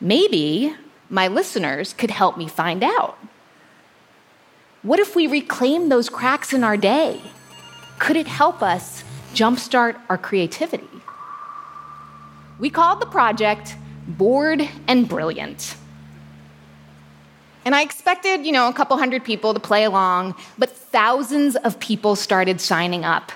Maybe 0.00 0.74
my 1.08 1.28
listeners 1.28 1.94
could 1.94 2.10
help 2.10 2.36
me 2.36 2.48
find 2.48 2.84
out. 2.84 3.18
What 4.82 5.00
if 5.00 5.16
we 5.16 5.26
reclaim 5.26 5.88
those 5.88 6.08
cracks 6.08 6.52
in 6.52 6.62
our 6.62 6.76
day? 6.76 7.20
Could 7.98 8.16
it 8.16 8.28
help 8.28 8.62
us 8.62 9.02
jumpstart 9.34 9.98
our 10.08 10.16
creativity? 10.16 10.88
We 12.60 12.70
called 12.70 13.00
the 13.00 13.06
project 13.06 13.74
Bored 14.06 14.68
and 14.86 15.08
Brilliant. 15.08 15.76
And 17.64 17.74
I 17.74 17.82
expected, 17.82 18.46
you 18.46 18.52
know, 18.52 18.68
a 18.68 18.72
couple 18.72 18.96
hundred 18.96 19.24
people 19.24 19.52
to 19.52 19.60
play 19.60 19.82
along, 19.82 20.36
but 20.56 20.70
thousands 20.70 21.56
of 21.56 21.80
people 21.80 22.14
started 22.14 22.60
signing 22.60 23.04
up. 23.04 23.32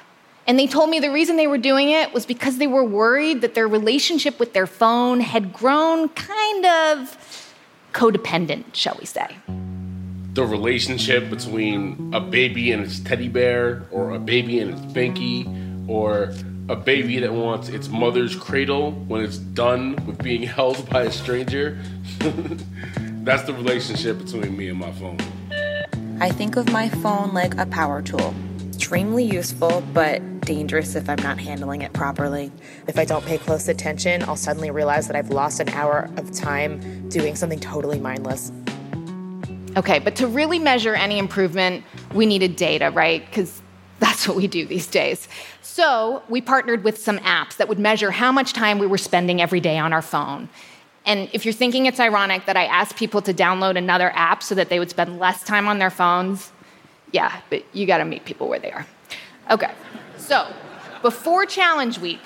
And 0.47 0.59
they 0.59 0.69
told 0.69 0.91
me 0.91 1.01
the 1.01 1.11
reason 1.11 1.37
they 1.37 1.49
were 1.49 1.59
doing 1.59 1.91
it 1.91 2.15
was 2.15 2.25
because 2.25 2.59
they 2.59 2.67
were 2.69 2.85
worried 2.85 3.41
that 3.41 3.55
their 3.55 3.69
relationship 3.69 4.39
with 4.39 4.53
their 4.53 4.67
phone 4.69 5.21
had 5.21 5.53
grown 5.53 6.09
kind 6.11 6.67
of 6.67 7.53
codependent, 7.93 8.75
shall 8.75 8.97
we 8.99 9.07
say. 9.07 9.37
The 10.35 10.45
relationship 10.45 11.29
between 11.29 12.13
a 12.15 12.21
baby 12.21 12.73
and 12.73 12.83
its 12.83 13.01
teddy 13.01 13.29
bear, 13.29 13.83
or 13.91 14.13
a 14.13 14.19
baby 14.19 14.61
and 14.61 14.71
its 14.71 14.81
binky, 14.93 15.47
or 15.89 16.33
a 16.69 16.77
baby 16.77 17.19
that 17.19 17.33
wants 17.33 17.69
its 17.69 17.89
mother's 17.89 18.35
cradle 18.35 18.93
when 18.93 19.23
it's 19.23 19.37
done 19.37 19.97
with 20.07 20.23
being 20.23 20.43
held 20.57 20.89
by 20.89 21.03
a 21.03 21.13
stranger. 21.13 21.79
That's 23.25 23.43
the 23.45 23.53
relationship 23.53 24.19
between 24.19 24.57
me 24.57 24.69
and 24.69 24.79
my 24.79 24.93
phone. 24.93 25.19
I 26.21 26.31
think 26.31 26.57
of 26.57 26.73
my 26.73 26.89
phone 26.89 27.35
like 27.35 27.57
a 27.59 27.67
power 27.67 28.01
tool. 28.01 28.35
Extremely 28.69 29.25
useful, 29.25 29.83
but 29.93 30.23
dangerous 30.43 30.95
if 30.95 31.09
I'm 31.09 31.23
not 31.23 31.39
handling 31.39 31.83
it 31.83 31.93
properly. 31.93 32.51
If 32.89 32.99
I 32.99 33.05
don't 33.05 33.25
pay 33.25 33.39
close 33.39 33.69
attention, 33.69 34.23
I'll 34.25 34.37
suddenly 34.37 34.71
realize 34.71 35.07
that 35.09 35.17
I've 35.17 35.31
lost 35.31 35.61
an 35.61 35.69
hour 35.71 36.09
of 36.17 36.33
time 36.33 37.09
doing 37.09 37.37
something 37.37 37.61
totally 37.61 38.01
mindless. 38.01 38.51
Okay, 39.77 39.99
but 39.99 40.17
to 40.17 40.27
really 40.27 40.59
measure 40.59 40.95
any 40.95 41.19
improvement, 41.19 41.85
we 42.13 42.27
needed 42.27 42.57
data, 42.57 42.91
right? 42.91 43.25
Because 43.25 43.63
that's 44.01 44.29
what 44.29 44.37
we 44.37 44.47
do 44.47 44.67
these 44.67 44.87
days. 44.87 45.29
So 45.63 46.23
we 46.29 46.41
partnered 46.41 46.85
with 46.85 46.99
some 46.99 47.19
apps 47.21 47.57
that 47.57 47.69
would 47.69 47.79
measure 47.79 48.11
how 48.11 48.33
much 48.33 48.53
time 48.53 48.79
we 48.79 48.87
were 48.87 48.99
spending 48.99 49.41
every 49.41 49.61
day 49.61 49.79
on 49.79 49.93
our 49.93 50.03
phone. 50.03 50.49
And 51.07 51.29
if 51.33 51.45
you're 51.45 51.55
thinking 51.55 51.87
it's 51.87 52.01
ironic 52.01 52.45
that 52.47 52.57
I 52.57 52.67
asked 52.67 52.97
people 52.97 53.23
to 53.23 53.33
download 53.33 53.77
another 53.77 54.13
app 54.15 54.43
so 54.43 54.55
that 54.55 54.69
they 54.69 54.79
would 54.79 54.91
spend 54.91 55.19
less 55.19 55.43
time 55.43 55.67
on 55.67 55.79
their 55.79 55.91
phones, 55.91 56.53
yeah, 57.13 57.41
but 57.49 57.65
you 57.73 57.87
gotta 57.87 58.05
meet 58.05 58.25
people 58.25 58.49
where 58.49 58.59
they 58.59 58.71
are. 58.71 58.87
Okay, 59.51 59.73
so 60.17 60.47
before 61.01 61.47
challenge 61.47 61.99
week, 61.99 62.21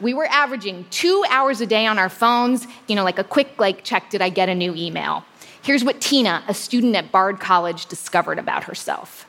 we 0.00 0.14
were 0.14 0.26
averaging 0.26 0.86
two 0.90 1.24
hours 1.28 1.60
a 1.60 1.66
day 1.66 1.86
on 1.86 1.98
our 1.98 2.08
phones, 2.08 2.66
you 2.88 2.96
know, 2.96 3.04
like 3.04 3.18
a 3.18 3.24
quick 3.24 3.54
like 3.58 3.84
check, 3.84 4.10
did 4.10 4.22
I 4.22 4.28
get 4.28 4.48
a 4.48 4.54
new 4.54 4.74
email? 4.74 5.24
Here's 5.66 5.82
what 5.82 6.00
Tina, 6.00 6.44
a 6.46 6.54
student 6.54 6.94
at 6.94 7.10
Bard 7.10 7.40
College, 7.40 7.86
discovered 7.86 8.38
about 8.38 8.62
herself. 8.62 9.26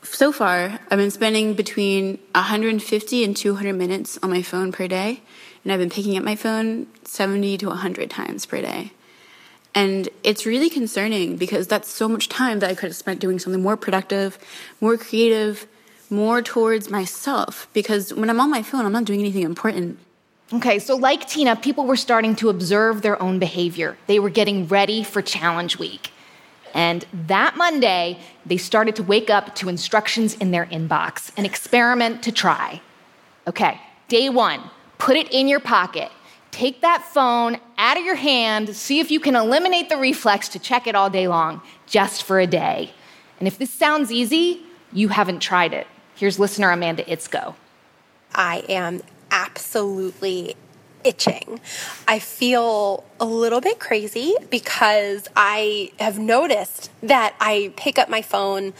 So 0.00 0.30
far, 0.30 0.78
I've 0.88 0.98
been 0.98 1.10
spending 1.10 1.54
between 1.54 2.20
150 2.36 3.24
and 3.24 3.36
200 3.36 3.72
minutes 3.72 4.16
on 4.22 4.30
my 4.30 4.42
phone 4.42 4.70
per 4.70 4.86
day, 4.86 5.22
and 5.64 5.72
I've 5.72 5.80
been 5.80 5.90
picking 5.90 6.16
up 6.16 6.22
my 6.22 6.36
phone 6.36 6.86
70 7.02 7.58
to 7.58 7.66
100 7.66 8.08
times 8.08 8.46
per 8.46 8.62
day. 8.62 8.92
And 9.74 10.08
it's 10.22 10.46
really 10.46 10.70
concerning 10.70 11.36
because 11.36 11.66
that's 11.66 11.90
so 11.90 12.08
much 12.08 12.28
time 12.28 12.60
that 12.60 12.70
I 12.70 12.76
could 12.76 12.90
have 12.90 12.96
spent 12.96 13.18
doing 13.18 13.40
something 13.40 13.60
more 13.60 13.76
productive, 13.76 14.38
more 14.80 14.96
creative, 14.96 15.66
more 16.08 16.42
towards 16.42 16.90
myself. 16.90 17.66
Because 17.72 18.14
when 18.14 18.30
I'm 18.30 18.38
on 18.38 18.52
my 18.52 18.62
phone, 18.62 18.86
I'm 18.86 18.92
not 18.92 19.04
doing 19.04 19.18
anything 19.18 19.42
important. 19.42 19.98
Okay, 20.52 20.80
so 20.80 20.96
like 20.96 21.28
Tina, 21.28 21.54
people 21.54 21.86
were 21.86 21.96
starting 21.96 22.34
to 22.36 22.48
observe 22.48 23.02
their 23.02 23.20
own 23.22 23.38
behavior. 23.38 23.96
They 24.08 24.18
were 24.18 24.30
getting 24.30 24.66
ready 24.66 25.04
for 25.04 25.22
challenge 25.22 25.78
week. 25.78 26.10
And 26.74 27.04
that 27.26 27.56
Monday, 27.56 28.18
they 28.44 28.56
started 28.56 28.96
to 28.96 29.02
wake 29.02 29.30
up 29.30 29.54
to 29.56 29.68
instructions 29.68 30.34
in 30.34 30.50
their 30.50 30.66
inbox, 30.66 31.30
an 31.36 31.44
experiment 31.44 32.22
to 32.24 32.32
try. 32.32 32.80
Okay, 33.46 33.80
day 34.08 34.28
one, 34.28 34.60
put 34.98 35.16
it 35.16 35.32
in 35.32 35.46
your 35.46 35.60
pocket. 35.60 36.10
Take 36.50 36.80
that 36.80 37.04
phone 37.04 37.58
out 37.78 37.96
of 37.96 38.04
your 38.04 38.16
hand, 38.16 38.74
see 38.74 38.98
if 38.98 39.10
you 39.10 39.20
can 39.20 39.36
eliminate 39.36 39.88
the 39.88 39.96
reflex 39.96 40.48
to 40.48 40.58
check 40.58 40.88
it 40.88 40.96
all 40.96 41.08
day 41.10 41.28
long, 41.28 41.62
just 41.86 42.24
for 42.24 42.40
a 42.40 42.46
day. 42.46 42.92
And 43.38 43.46
if 43.46 43.56
this 43.56 43.70
sounds 43.70 44.10
easy, 44.10 44.62
you 44.92 45.08
haven't 45.08 45.40
tried 45.40 45.72
it. 45.72 45.86
Here's 46.16 46.40
listener 46.40 46.70
Amanda 46.70 47.04
Itzko. 47.04 47.54
I 48.34 48.64
am 48.68 49.00
absolutely 49.30 50.56
itching. 51.04 51.60
I 52.06 52.18
feel 52.18 53.04
a 53.18 53.24
little 53.24 53.60
bit 53.60 53.78
crazy 53.80 54.34
because 54.50 55.28
I 55.34 55.92
have 55.98 56.18
noticed 56.18 56.90
that 57.02 57.34
I 57.40 57.72
pick 57.76 57.98
up 57.98 58.08
my 58.08 58.22
phone 58.22 58.74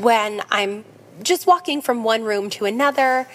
when 0.00 0.42
I'm 0.50 0.84
just 1.22 1.46
walking 1.46 1.80
from 1.80 2.02
one 2.02 2.24
room 2.24 2.50
to 2.50 2.64
another, 2.64 3.28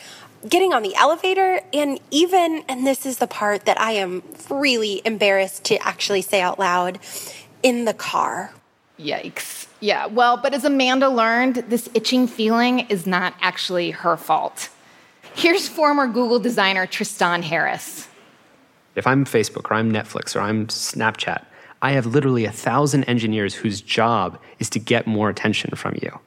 getting 0.48 0.74
on 0.74 0.84
the 0.84 0.96
elevator, 0.96 1.62
and 1.74 2.00
even, 2.12 2.64
and 2.68 2.86
this 2.86 3.06
is 3.06 3.20
the 3.20 3.28
part 3.28 3.66
that 3.66 3.80
I 3.80 3.94
am 3.94 4.24
really 4.50 5.02
embarrassed 5.06 5.64
to 5.66 5.78
actually 5.86 6.22
say 6.22 6.42
out 6.42 6.60
loud, 6.60 7.00
in 7.64 7.86
the 7.86 7.94
car. 7.94 8.54
Yikes. 9.00 9.68
Yeah, 9.80 10.08
well, 10.08 10.38
but 10.38 10.54
as 10.54 10.64
Amanda 10.64 11.10
learned, 11.10 11.56
this 11.70 11.90
itching 11.94 12.28
feeling 12.28 12.82
is 12.82 13.06
not 13.06 13.34
actually 13.42 13.92
her 13.92 14.18
fault. 14.18 14.70
Here's 15.36 15.68
former 15.68 16.08
Google 16.08 16.40
designer 16.40 16.88
Tristan 16.88 17.44
Harris. 17.44 18.08
If 18.96 19.06
I'm 19.06 19.26
Facebook 19.26 19.70
or 19.70 19.74
I'm 19.74 19.92
Netflix 19.92 20.34
or 20.34 20.40
I'm 20.40 20.68
Snapchat, 20.68 21.44
I 21.82 21.92
have 21.92 22.06
literally 22.06 22.46
a 22.46 22.52
thousand 22.52 23.04
engineers 23.04 23.54
whose 23.54 23.82
job 23.82 24.40
is 24.60 24.70
to 24.70 24.80
get 24.80 25.06
more 25.06 25.30
attention 25.30 25.76
from 25.76 26.00
you. 26.02 26.20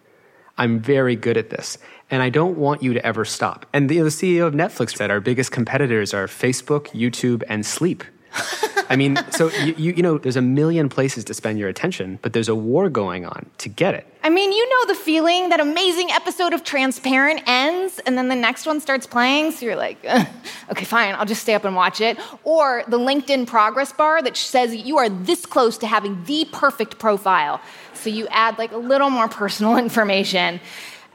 I'm 0.59 0.79
very 0.79 1.17
good 1.17 1.39
at 1.39 1.49
this, 1.49 1.79
and 2.11 2.23
I 2.23 2.29
don't 2.29 2.59
want 2.59 2.83
you 2.83 2.93
to 2.93 3.05
ever 3.05 3.25
stop. 3.25 3.65
And 3.73 3.89
the, 3.89 4.01
the 4.01 4.11
CEO 4.11 4.47
of 4.47 4.53
Netflix 4.53 4.99
said 4.99 5.11
our 5.11 5.21
biggest 5.21 5.53
competitors 5.53 6.13
are 6.13 6.27
Facebook, 6.27 6.89
YouTube, 6.89 7.43
and 7.49 7.65
sleep. 7.65 8.05
I 8.89 8.97
mean, 8.97 9.19
so 9.31 9.51
you, 9.51 9.75
you, 9.77 9.93
you, 9.95 10.03
know, 10.03 10.19
there's 10.19 10.37
a 10.37 10.43
million 10.43 10.89
places 10.89 11.25
to 11.25 11.35
spend 11.35 11.59
your 11.59 11.69
attention, 11.69 12.19
but 12.23 12.33
there's 12.33 12.49
a 12.49 12.55
war 12.55 12.89
going 12.89 13.27
on 13.27 13.47
to 13.59 13.69
get 13.69 13.95
it. 13.95 14.07
I 14.23 14.31
mean, 14.31 14.51
you 14.53 14.69
know 14.69 14.93
the 14.93 14.99
feeling 14.99 15.51
that 15.51 15.61
amazing 15.61 16.11
episode 16.11 16.53
of 16.53 16.65
Transparent 16.65 17.43
ends 17.47 17.99
and 18.01 18.17
then 18.19 18.29
the 18.29 18.35
next 18.35 18.67
one 18.67 18.81
starts 18.81 19.07
playing, 19.07 19.53
so 19.53 19.67
you're 19.67 19.77
like, 19.77 20.03
okay, 20.71 20.85
fine, 20.85 21.15
I'll 21.15 21.27
just 21.27 21.43
stay 21.43 21.55
up 21.55 21.65
and 21.65 21.77
watch 21.77 22.01
it. 22.01 22.19
Or 22.45 22.83
the 22.89 22.99
LinkedIn 22.99 23.47
progress 23.47 23.93
bar 23.93 24.23
that 24.23 24.37
says 24.37 24.75
you 24.75 24.99
are 24.99 25.09
this 25.09 25.47
close 25.47 25.79
to 25.79 25.87
having 25.87 26.25
the 26.25 26.47
perfect 26.53 26.99
profile. 26.99 27.61
So 27.95 28.11
you 28.11 28.27
add 28.29 28.59
like 28.59 28.73
a 28.73 28.77
little 28.77 29.11
more 29.11 29.29
personal 29.29 29.77
information. 29.87 30.61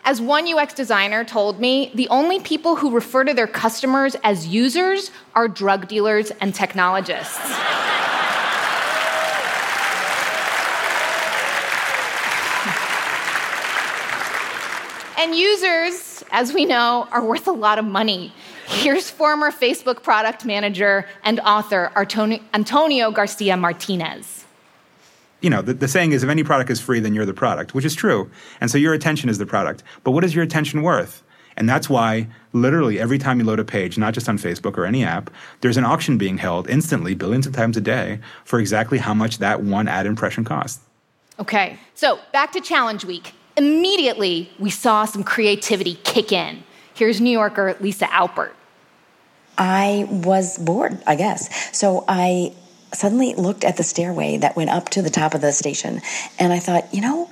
As 0.06 0.20
one 0.20 0.46
UX 0.46 0.74
designer 0.74 1.24
told 1.24 1.62
me, 1.62 1.90
the 1.96 2.10
only 2.10 2.42
people 2.42 2.76
who 2.76 2.92
refer 2.92 3.24
to 3.24 3.34
their 3.34 3.48
customers 3.48 4.18
as 4.22 4.46
users 4.46 5.12
are 5.34 5.48
drug 5.48 5.88
dealers 5.88 6.30
and 6.42 6.54
technologists. 6.54 7.40
and 15.18 15.34
users, 15.34 16.22
as 16.32 16.52
we 16.52 16.66
know, 16.66 17.08
are 17.14 17.24
worth 17.24 17.48
a 17.48 17.54
lot 17.54 17.80
of 17.80 17.86
money. 17.86 18.34
Here's 18.68 19.10
former 19.10 19.52
Facebook 19.52 20.04
product 20.04 20.44
manager 20.44 21.08
and 21.24 21.40
author 21.40 21.94
Antonio 21.96 23.10
Garcia 23.10 23.56
Martinez 23.56 24.43
you 25.44 25.50
know, 25.50 25.62
the, 25.62 25.74
the, 25.74 25.88
saying 25.88 26.14
is 26.14 26.24
if 26.24 26.30
any 26.30 26.44
product 26.44 26.70
is 26.70 26.80
free, 26.80 27.02
then 27.02 27.14
you're 27.14 27.26
the 27.26 27.34
product, 27.34 27.76
which 27.76 27.86
is 27.86 27.94
true. 27.94 28.32
And 28.62 28.72
so 28.72 28.78
your 28.78 28.94
attention 28.94 29.30
is 29.30 29.38
the 29.38 29.46
product. 29.46 29.84
But 30.04 30.12
what 30.12 30.24
is 30.24 30.34
your 30.34 30.44
attention 30.44 30.82
worth? 30.82 31.22
And 31.58 31.70
that's 31.70 31.90
why 31.90 32.28
literally 32.54 33.00
every 33.00 33.18
time 33.18 33.40
you 33.40 33.46
load 33.46 33.60
a 33.60 33.66
page, 33.66 33.98
not 33.98 34.14
just 34.14 34.28
on 34.30 34.38
Facebook 34.38 34.78
or 34.78 34.86
any 34.86 35.04
app, 35.04 35.30
there's 35.62 35.78
an 35.78 35.84
auction 35.84 36.18
being 36.18 36.38
held 36.38 36.70
instantly, 36.70 37.14
billions 37.14 37.46
of 37.46 37.54
times 37.54 37.78
a 37.78 37.82
day, 37.82 38.20
for 38.46 38.60
exactly 38.60 38.98
how 38.98 39.14
much 39.14 39.38
that 39.40 39.62
one 39.62 39.88
ad 39.88 40.06
impression 40.06 40.44
costs. 40.44 40.82
Okay, 41.40 41.78
so 41.94 42.20
back 42.32 42.54
to 42.54 42.62
challenge 42.62 43.06
week. 43.06 43.34
Immediately, 43.58 44.50
we 44.60 44.70
saw 44.70 45.06
some 45.06 45.24
creativity 45.24 45.96
kick 46.04 46.32
in. 46.32 46.64
Here's 46.96 47.20
New 47.20 47.32
Yorker 47.32 47.76
Lisa 47.80 48.06
Alpert. 48.06 48.52
I 49.58 50.08
was 50.10 50.58
bored, 50.58 50.98
I 51.06 51.16
guess. 51.16 51.78
So 51.78 52.06
I 52.08 52.54
suddenly 52.96 53.34
looked 53.36 53.64
at 53.64 53.78
the 53.78 53.84
stairway 53.84 54.38
that 54.38 54.56
went 54.56 54.70
up 54.70 54.90
to 54.90 55.02
the 55.02 55.10
top 55.10 55.34
of 55.34 55.42
the 55.42 55.52
station 55.52 56.02
and 56.40 56.54
I 56.54 56.60
thought, 56.60 56.94
you 56.94 57.02
know, 57.02 57.30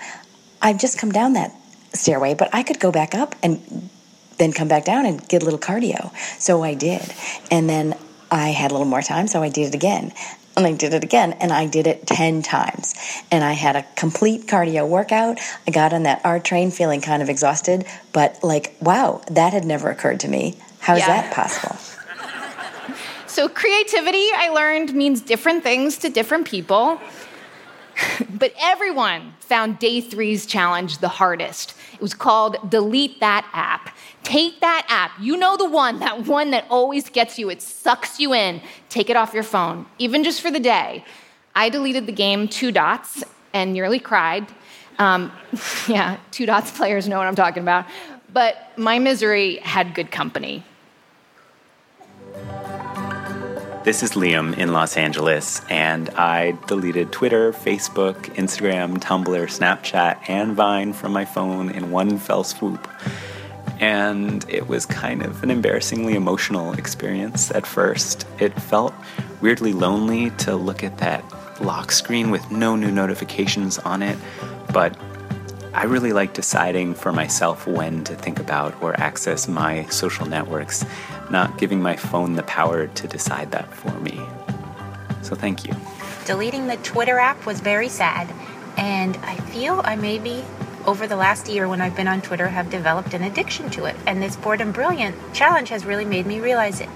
I've 0.62 0.80
just 0.80 1.00
come 1.00 1.12
down 1.12 1.34
that 1.34 1.53
stairway, 1.94 2.34
but 2.36 2.50
I 2.53 2.63
could 2.63 2.80
go 2.80 2.91
back 2.91 3.15
up 3.15 3.36
and 3.41 3.89
then 4.38 4.53
come 4.53 4.68
back 4.68 4.86
down 4.86 5.06
and 5.06 5.27
get 5.27 5.41
a 5.41 5.46
little 5.46 5.60
cardio. 5.60 6.12
So 6.39 6.63
I 6.63 6.74
did. 6.74 7.01
And 7.50 7.70
then 7.70 7.98
I 8.30 8.50
had 8.50 8.72
a 8.72 8.74
little 8.74 8.88
more 8.88 9.01
time, 9.01 9.27
so 9.27 9.41
I 9.44 9.50
did 9.50 9.68
it 9.68 9.75
again. 9.75 10.13
And 10.58 10.68
I 10.68 10.74
did 10.74 10.94
it 10.94 11.03
again, 11.03 11.34
and 11.34 11.53
I 11.53 11.65
did 11.65 11.88
it 11.88 12.06
10 12.06 12.41
times. 12.41 12.94
And 13.32 13.44
I 13.44 13.53
had 13.53 13.75
a 13.75 13.84
complete 13.96 14.48
cardio 14.48 14.88
workout. 14.88 15.39
I 15.65 15.72
got 15.72 15.94
on 15.94 16.03
that 16.03 16.22
R 16.25 16.39
train 16.39 16.72
feeling 16.72 17.01
kind 17.01 17.22
of 17.22 17.30
exhausted, 17.30 17.86
but 18.12 18.44
like, 18.44 18.75
wow, 18.82 19.22
that 19.32 19.53
had 19.53 19.63
never 19.63 19.89
occurred 19.89 20.20
to 20.22 20.27
me. 20.27 20.58
How 20.80 20.96
is 20.96 21.01
yeah. 21.01 21.22
that 21.22 21.34
possible? 21.34 21.77
So, 23.31 23.47
creativity, 23.47 24.27
I 24.35 24.50
learned, 24.50 24.93
means 24.93 25.21
different 25.21 25.63
things 25.63 25.97
to 26.00 26.09
different 26.09 26.45
people. 26.45 27.00
but 28.29 28.53
everyone 28.59 29.35
found 29.39 29.79
day 29.79 30.01
three's 30.01 30.45
challenge 30.45 30.97
the 30.97 31.07
hardest. 31.07 31.73
It 31.93 32.01
was 32.01 32.13
called 32.13 32.69
Delete 32.69 33.21
That 33.21 33.50
App. 33.53 33.95
Take 34.23 34.59
that 34.59 34.85
app. 34.89 35.11
You 35.17 35.38
know 35.38 35.55
the 35.55 35.69
one, 35.69 36.00
that 36.00 36.27
one 36.27 36.51
that 36.51 36.65
always 36.69 37.09
gets 37.09 37.39
you, 37.39 37.50
it 37.50 37.61
sucks 37.61 38.19
you 38.19 38.33
in. 38.33 38.59
Take 38.89 39.09
it 39.09 39.15
off 39.15 39.33
your 39.33 39.43
phone, 39.43 39.85
even 39.97 40.25
just 40.25 40.41
for 40.41 40.51
the 40.51 40.59
day. 40.59 41.05
I 41.55 41.69
deleted 41.69 42.07
the 42.07 42.11
game 42.11 42.50
Two 42.50 42.73
Dots 42.73 43.23
and 43.53 43.71
nearly 43.71 44.00
cried. 44.00 44.45
Um, 45.00 45.31
yeah, 45.88 46.17
Two 46.31 46.45
Dots 46.45 46.69
players 46.71 47.07
know 47.07 47.17
what 47.17 47.27
I'm 47.27 47.35
talking 47.35 47.63
about. 47.63 47.85
But 48.33 48.57
my 48.77 49.00
misery 49.00 49.55
had 49.59 49.95
good 49.95 50.11
company. 50.11 50.65
This 53.83 54.03
is 54.03 54.11
Liam 54.11 54.55
in 54.55 54.73
Los 54.73 54.95
Angeles, 54.95 55.63
and 55.67 56.11
I 56.11 56.51
deleted 56.67 57.11
Twitter, 57.11 57.51
Facebook, 57.51 58.15
Instagram, 58.35 59.00
Tumblr, 59.00 59.25
Snapchat, 59.25 60.29
and 60.29 60.53
Vine 60.53 60.93
from 60.93 61.11
my 61.11 61.25
phone 61.25 61.71
in 61.71 61.89
one 61.89 62.19
fell 62.19 62.43
swoop. 62.43 62.88
and 63.79 64.45
it 64.47 64.67
was 64.67 64.85
kind 64.85 65.23
of 65.23 65.41
an 65.41 65.50
embarrassingly 65.50 66.13
emotional 66.13 66.73
experience 66.73 67.50
at 67.50 67.65
first. 67.65 68.27
It 68.39 68.53
felt 68.61 68.93
weirdly 69.41 69.73
lonely 69.73 70.29
to 70.45 70.55
look 70.55 70.83
at 70.83 71.00
that 71.00 71.23
lock 71.59 71.91
screen 71.91 72.29
with 72.29 72.51
no 72.51 72.75
new 72.75 72.91
notifications 72.91 73.79
on 73.79 74.03
it, 74.03 74.19
but 74.71 74.95
I 75.74 75.86
really 75.86 76.12
like 76.12 76.34
deciding 76.34 76.96
for 76.96 77.13
myself 77.13 77.66
when 77.66 78.04
to 78.04 78.16
think 78.16 78.40
about 78.40 78.82
or 78.82 79.00
access 79.00 79.48
my 79.48 79.86
social 79.86 80.25
networks, 80.25 80.86
not 81.30 81.58
giving 81.58 81.82
my 81.82 81.96
phone 81.96 82.34
the 82.34 82.44
power 82.44 82.88
to 82.88 83.08
decide 83.08 83.51
that 83.51 83.74
for 83.74 83.92
me. 84.00 84.20
So 85.22 85.34
thank 85.34 85.66
you. 85.66 85.74
Deleting 86.25 86.68
the 86.68 86.75
Twitter 86.78 87.18
app 87.18 87.46
was 87.46 87.62
very 87.62 87.88
sad, 87.88 88.30
and 88.75 89.16
I 89.18 89.36
feel 89.36 89.82
I 89.86 89.96
maybe 89.96 90.44
over 90.86 91.08
the 91.08 91.16
last 91.16 91.48
year 91.48 91.68
when 91.68 91.80
I've 91.80 91.96
been 91.96 92.08
on 92.08 92.22
Twitter 92.22 92.48
have 92.48 92.70
developed 92.70 93.13
an 93.13 93.24
addiction 93.24 93.70
to 93.72 93.86
it. 93.86 93.96
And 94.06 94.22
this 94.22 94.36
Bored 94.36 94.62
and 94.62 94.74
Brilliant 94.74 95.16
challenge 95.34 95.70
has 95.70 95.86
really 95.86 96.06
made 96.06 96.25
me 96.25 96.40
realize 96.40 96.82
it. 96.82 96.90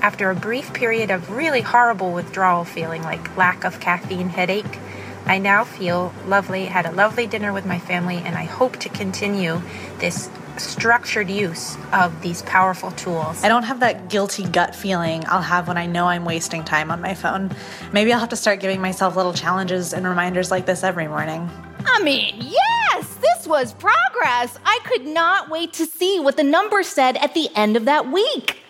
After 0.00 0.30
a 0.30 0.34
brief 0.34 0.72
period 0.74 1.10
of 1.10 1.30
really 1.30 1.60
horrible 1.60 2.12
withdrawal 2.12 2.64
feeling 2.64 3.02
like 3.02 3.36
lack 3.36 3.64
of 3.64 3.80
caffeine 3.80 4.28
headache, 4.28 4.78
I 5.26 5.38
now 5.38 5.64
feel 5.64 6.12
lovely, 6.26 6.66
had 6.66 6.86
a 6.86 6.92
lovely 6.92 7.26
dinner 7.26 7.52
with 7.52 7.64
my 7.64 7.78
family, 7.78 8.16
and 8.16 8.36
I 8.36 8.44
hope 8.44 8.76
to 8.78 8.88
continue 8.88 9.60
this 9.98 10.28
structured 10.58 11.30
use 11.30 11.76
of 11.92 12.20
these 12.22 12.42
powerful 12.42 12.90
tools. 12.92 13.42
I 13.42 13.48
don't 13.48 13.62
have 13.62 13.80
that 13.80 14.08
guilty 14.08 14.44
gut 14.44 14.74
feeling 14.74 15.24
I'll 15.26 15.40
have 15.42 15.68
when 15.68 15.78
I 15.78 15.86
know 15.86 16.06
I'm 16.06 16.24
wasting 16.24 16.64
time 16.64 16.90
on 16.90 17.00
my 17.00 17.14
phone. 17.14 17.50
Maybe 17.92 18.12
I'll 18.12 18.20
have 18.20 18.28
to 18.30 18.36
start 18.36 18.60
giving 18.60 18.80
myself 18.80 19.16
little 19.16 19.32
challenges 19.32 19.94
and 19.94 20.06
reminders 20.06 20.50
like 20.50 20.66
this 20.66 20.82
every 20.82 21.08
morning. 21.08 21.48
I 21.86 22.02
mean, 22.02 22.34
yes, 22.38 23.14
this 23.16 23.46
was 23.46 23.72
progress. 23.74 24.58
I 24.64 24.78
could 24.84 25.06
not 25.06 25.50
wait 25.50 25.72
to 25.74 25.86
see 25.86 26.20
what 26.20 26.36
the 26.36 26.44
numbers 26.44 26.86
said 26.86 27.16
at 27.16 27.34
the 27.34 27.48
end 27.54 27.76
of 27.76 27.86
that 27.86 28.10
week. 28.10 28.61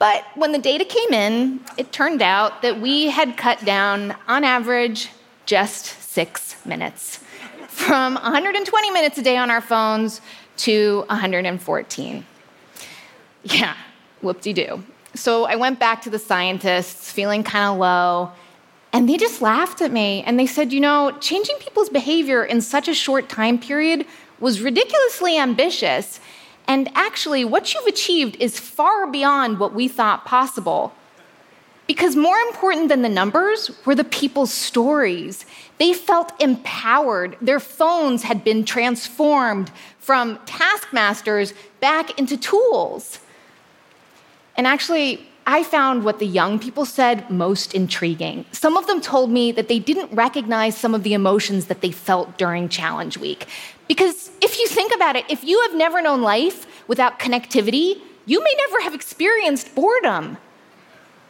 But 0.00 0.24
when 0.34 0.52
the 0.52 0.58
data 0.58 0.86
came 0.86 1.12
in, 1.12 1.60
it 1.76 1.92
turned 1.92 2.22
out 2.22 2.62
that 2.62 2.80
we 2.80 3.10
had 3.10 3.36
cut 3.36 3.62
down, 3.66 4.16
on 4.26 4.44
average, 4.44 5.10
just 5.44 5.84
six 5.84 6.56
minutes 6.64 7.20
from 7.68 8.14
120 8.14 8.90
minutes 8.92 9.18
a 9.18 9.22
day 9.22 9.36
on 9.36 9.50
our 9.50 9.60
phones 9.60 10.22
to 10.56 11.04
114. 11.08 12.26
Yeah, 13.42 13.76
whoop 14.22 14.40
de 14.40 14.54
doo. 14.54 14.82
So 15.14 15.44
I 15.44 15.56
went 15.56 15.78
back 15.78 16.00
to 16.02 16.10
the 16.10 16.18
scientists 16.18 17.12
feeling 17.12 17.44
kind 17.44 17.66
of 17.66 17.78
low, 17.78 18.32
and 18.94 19.06
they 19.06 19.18
just 19.18 19.42
laughed 19.42 19.82
at 19.82 19.92
me 19.92 20.22
and 20.22 20.40
they 20.40 20.46
said, 20.46 20.72
you 20.72 20.80
know, 20.80 21.14
changing 21.20 21.56
people's 21.56 21.90
behavior 21.90 22.42
in 22.42 22.62
such 22.62 22.88
a 22.88 22.94
short 22.94 23.28
time 23.28 23.58
period 23.58 24.06
was 24.40 24.62
ridiculously 24.62 25.36
ambitious. 25.36 26.20
And 26.70 26.88
actually, 26.94 27.44
what 27.44 27.74
you've 27.74 27.88
achieved 27.88 28.36
is 28.38 28.60
far 28.60 29.04
beyond 29.08 29.58
what 29.58 29.74
we 29.74 29.88
thought 29.88 30.24
possible. 30.24 30.92
Because 31.88 32.14
more 32.14 32.38
important 32.38 32.88
than 32.88 33.02
the 33.02 33.08
numbers 33.08 33.72
were 33.84 33.96
the 33.96 34.04
people's 34.04 34.52
stories. 34.52 35.44
They 35.78 35.92
felt 35.92 36.30
empowered. 36.40 37.36
Their 37.40 37.58
phones 37.58 38.22
had 38.22 38.44
been 38.44 38.64
transformed 38.64 39.72
from 39.98 40.38
taskmasters 40.46 41.54
back 41.80 42.16
into 42.20 42.36
tools. 42.36 43.18
And 44.56 44.64
actually, 44.64 45.26
I 45.48 45.64
found 45.64 46.04
what 46.04 46.20
the 46.20 46.26
young 46.26 46.60
people 46.60 46.84
said 46.84 47.28
most 47.28 47.74
intriguing. 47.74 48.44
Some 48.52 48.76
of 48.76 48.86
them 48.86 49.00
told 49.00 49.28
me 49.28 49.50
that 49.50 49.66
they 49.66 49.80
didn't 49.80 50.14
recognize 50.14 50.76
some 50.76 50.94
of 50.94 51.02
the 51.02 51.14
emotions 51.14 51.66
that 51.66 51.80
they 51.80 51.90
felt 51.90 52.38
during 52.38 52.68
Challenge 52.68 53.18
Week. 53.18 53.48
Because 53.90 54.30
if 54.40 54.56
you 54.60 54.68
think 54.68 54.94
about 54.94 55.16
it, 55.16 55.24
if 55.28 55.42
you 55.42 55.60
have 55.62 55.74
never 55.74 56.00
known 56.00 56.22
life 56.22 56.64
without 56.86 57.18
connectivity, 57.18 58.00
you 58.24 58.40
may 58.40 58.54
never 58.56 58.82
have 58.82 58.94
experienced 58.94 59.74
boredom. 59.74 60.38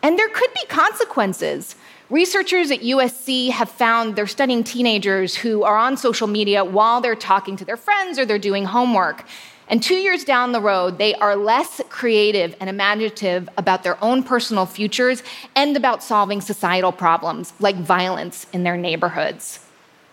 And 0.02 0.18
there 0.18 0.28
could 0.28 0.52
be 0.52 0.66
consequences. 0.68 1.74
Researchers 2.10 2.70
at 2.70 2.80
USC 2.80 3.48
have 3.48 3.70
found 3.70 4.14
they're 4.14 4.26
studying 4.26 4.62
teenagers 4.62 5.34
who 5.34 5.62
are 5.62 5.78
on 5.78 5.96
social 5.96 6.26
media 6.26 6.62
while 6.62 7.00
they're 7.00 7.14
talking 7.14 7.56
to 7.56 7.64
their 7.64 7.78
friends 7.78 8.18
or 8.18 8.26
they're 8.26 8.38
doing 8.38 8.66
homework. 8.66 9.24
And 9.68 9.82
two 9.82 9.94
years 9.94 10.22
down 10.22 10.52
the 10.52 10.60
road, 10.60 10.98
they 10.98 11.14
are 11.14 11.36
less 11.36 11.80
creative 11.88 12.54
and 12.60 12.68
imaginative 12.68 13.48
about 13.56 13.84
their 13.84 13.96
own 14.04 14.22
personal 14.22 14.66
futures 14.66 15.22
and 15.56 15.78
about 15.78 16.02
solving 16.02 16.42
societal 16.42 16.92
problems 16.92 17.54
like 17.58 17.76
violence 17.76 18.46
in 18.52 18.64
their 18.64 18.76
neighborhoods. 18.76 19.60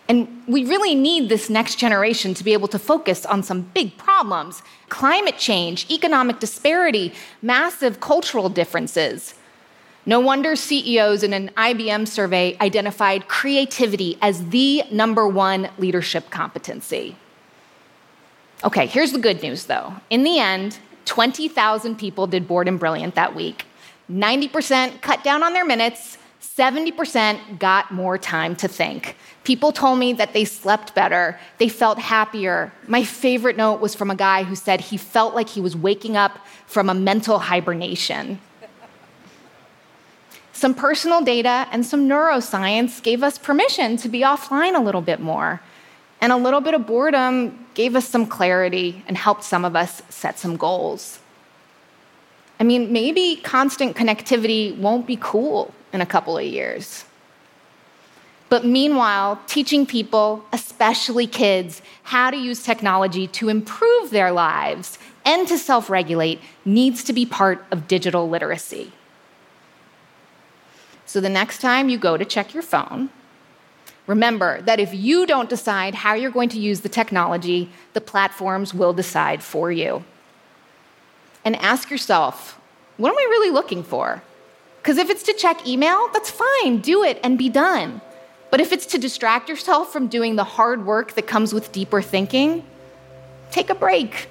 And 0.09 0.43
we 0.47 0.63
really 0.63 0.95
need 0.95 1.27
this 1.27 1.49
next 1.49 1.75
generation 1.75 2.33
to 2.33 2.43
be 2.43 2.53
able 2.53 2.69
to 2.69 2.79
focus 2.79 3.25
on 3.25 3.43
some 3.43 3.61
big 3.61 3.97
problems 3.97 4.61
climate 4.89 5.37
change, 5.37 5.89
economic 5.91 6.39
disparity, 6.39 7.13
massive 7.41 7.99
cultural 7.99 8.47
differences. 8.47 9.33
No 10.05 10.21
wonder 10.21 10.55
CEOs 10.55 11.21
in 11.23 11.33
an 11.33 11.51
IBM 11.57 12.07
survey 12.07 12.55
identified 12.61 13.27
creativity 13.27 14.17
as 14.21 14.47
the 14.49 14.83
number 14.89 15.27
one 15.27 15.69
leadership 15.77 16.29
competency. 16.29 17.17
Okay, 18.63 18.85
here's 18.85 19.11
the 19.11 19.19
good 19.19 19.43
news 19.43 19.65
though. 19.65 19.95
In 20.09 20.23
the 20.23 20.39
end, 20.39 20.79
20,000 21.03 21.97
people 21.97 22.27
did 22.27 22.47
Bored 22.47 22.69
and 22.69 22.79
Brilliant 22.79 23.15
that 23.15 23.35
week. 23.35 23.65
90% 24.09 25.01
cut 25.01 25.23
down 25.23 25.43
on 25.43 25.51
their 25.51 25.65
minutes, 25.65 26.17
70% 26.55 27.59
got 27.59 27.91
more 27.91 28.17
time 28.17 28.55
to 28.57 28.67
think. 28.67 29.15
People 29.43 29.71
told 29.71 29.99
me 29.99 30.13
that 30.13 30.33
they 30.33 30.45
slept 30.45 30.95
better, 30.95 31.39
they 31.57 31.69
felt 31.69 31.99
happier. 31.99 32.71
My 32.87 33.03
favorite 33.03 33.57
note 33.57 33.79
was 33.79 33.95
from 33.95 34.09
a 34.09 34.15
guy 34.15 34.43
who 34.43 34.55
said 34.55 34.81
he 34.81 34.97
felt 34.97 35.35
like 35.35 35.49
he 35.49 35.61
was 35.61 35.75
waking 35.75 36.15
up 36.15 36.39
from 36.65 36.89
a 36.89 36.93
mental 36.93 37.39
hibernation. 37.39 38.39
Some 40.53 40.73
personal 40.73 41.21
data 41.21 41.67
and 41.71 41.85
some 41.85 42.09
neuroscience 42.09 43.03
gave 43.03 43.21
us 43.21 43.37
permission 43.37 43.97
to 43.97 44.09
be 44.09 44.21
offline 44.21 44.75
a 44.75 44.81
little 44.81 45.01
bit 45.01 45.19
more. 45.19 45.61
And 46.19 46.31
a 46.31 46.37
little 46.37 46.61
bit 46.61 46.73
of 46.73 46.87
boredom 46.87 47.67
gave 47.75 47.95
us 47.95 48.07
some 48.07 48.25
clarity 48.25 49.03
and 49.07 49.15
helped 49.15 49.43
some 49.43 49.63
of 49.63 49.75
us 49.75 50.01
set 50.09 50.39
some 50.39 50.57
goals. 50.57 51.19
I 52.59 52.63
mean, 52.63 52.91
maybe 52.91 53.35
constant 53.43 53.95
connectivity 53.95 54.75
won't 54.77 55.05
be 55.05 55.17
cool 55.21 55.73
in 55.97 56.01
a 56.01 56.05
couple 56.05 56.37
of 56.37 56.45
years. 56.45 57.05
But 58.49 58.63
meanwhile, 58.63 59.41
teaching 59.47 59.85
people, 59.85 60.45
especially 60.53 61.25
kids, 61.25 61.81
how 62.03 62.29
to 62.29 62.37
use 62.37 62.61
technology 62.61 63.27
to 63.39 63.49
improve 63.49 64.11
their 64.11 64.31
lives 64.31 64.99
and 65.25 65.47
to 65.47 65.57
self 65.57 65.89
regulate 65.89 66.39
needs 66.63 67.03
to 67.05 67.13
be 67.13 67.25
part 67.25 67.65
of 67.71 67.87
digital 67.87 68.29
literacy. 68.29 68.93
So 71.05 71.19
the 71.19 71.29
next 71.29 71.59
time 71.61 71.89
you 71.89 71.97
go 71.97 72.15
to 72.15 72.23
check 72.23 72.53
your 72.53 72.63
phone, 72.63 73.09
remember 74.05 74.61
that 74.61 74.79
if 74.79 74.93
you 74.93 75.25
don't 75.25 75.49
decide 75.49 75.95
how 75.95 76.13
you're 76.13 76.31
going 76.31 76.49
to 76.49 76.59
use 76.59 76.81
the 76.81 76.89
technology, 76.89 77.69
the 77.93 78.01
platforms 78.01 78.71
will 78.73 78.93
decide 78.93 79.41
for 79.41 79.71
you. 79.71 80.05
And 81.43 81.55
ask 81.55 81.89
yourself, 81.89 82.59
what 82.97 83.09
am 83.09 83.17
I 83.17 83.27
really 83.29 83.51
looking 83.51 83.83
for? 83.83 84.21
Because 84.81 84.97
if 84.97 85.09
it's 85.09 85.23
to 85.23 85.33
check 85.33 85.67
email, 85.67 86.09
that's 86.13 86.31
fine, 86.31 86.79
do 86.79 87.03
it 87.03 87.19
and 87.23 87.37
be 87.37 87.49
done. 87.49 88.01
But 88.49 88.61
if 88.61 88.71
it's 88.71 88.85
to 88.87 88.97
distract 88.97 89.49
yourself 89.49 89.91
from 89.91 90.07
doing 90.07 90.35
the 90.35 90.43
hard 90.43 90.85
work 90.85 91.13
that 91.15 91.27
comes 91.27 91.53
with 91.53 91.71
deeper 91.71 92.01
thinking, 92.01 92.65
take 93.51 93.69
a 93.69 93.75
break, 93.75 94.29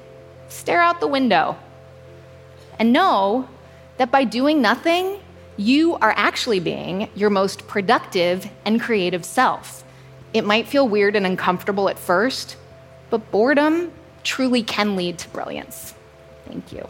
stare 0.48 0.80
out 0.80 1.00
the 1.00 1.06
window, 1.06 1.56
and 2.78 2.92
know 2.92 3.48
that 3.98 4.10
by 4.10 4.24
doing 4.24 4.62
nothing, 4.62 5.18
you 5.56 5.94
are 5.96 6.14
actually 6.16 6.60
being 6.60 7.08
your 7.14 7.30
most 7.30 7.66
productive 7.66 8.48
and 8.64 8.80
creative 8.80 9.24
self. 9.24 9.84
It 10.34 10.44
might 10.44 10.68
feel 10.68 10.86
weird 10.86 11.16
and 11.16 11.26
uncomfortable 11.26 11.88
at 11.88 11.98
first, 11.98 12.56
but 13.10 13.30
boredom 13.30 13.92
truly 14.22 14.62
can 14.62 14.96
lead 14.96 15.18
to 15.18 15.28
brilliance. 15.28 15.94
Thank 16.46 16.72
you. 16.72 16.86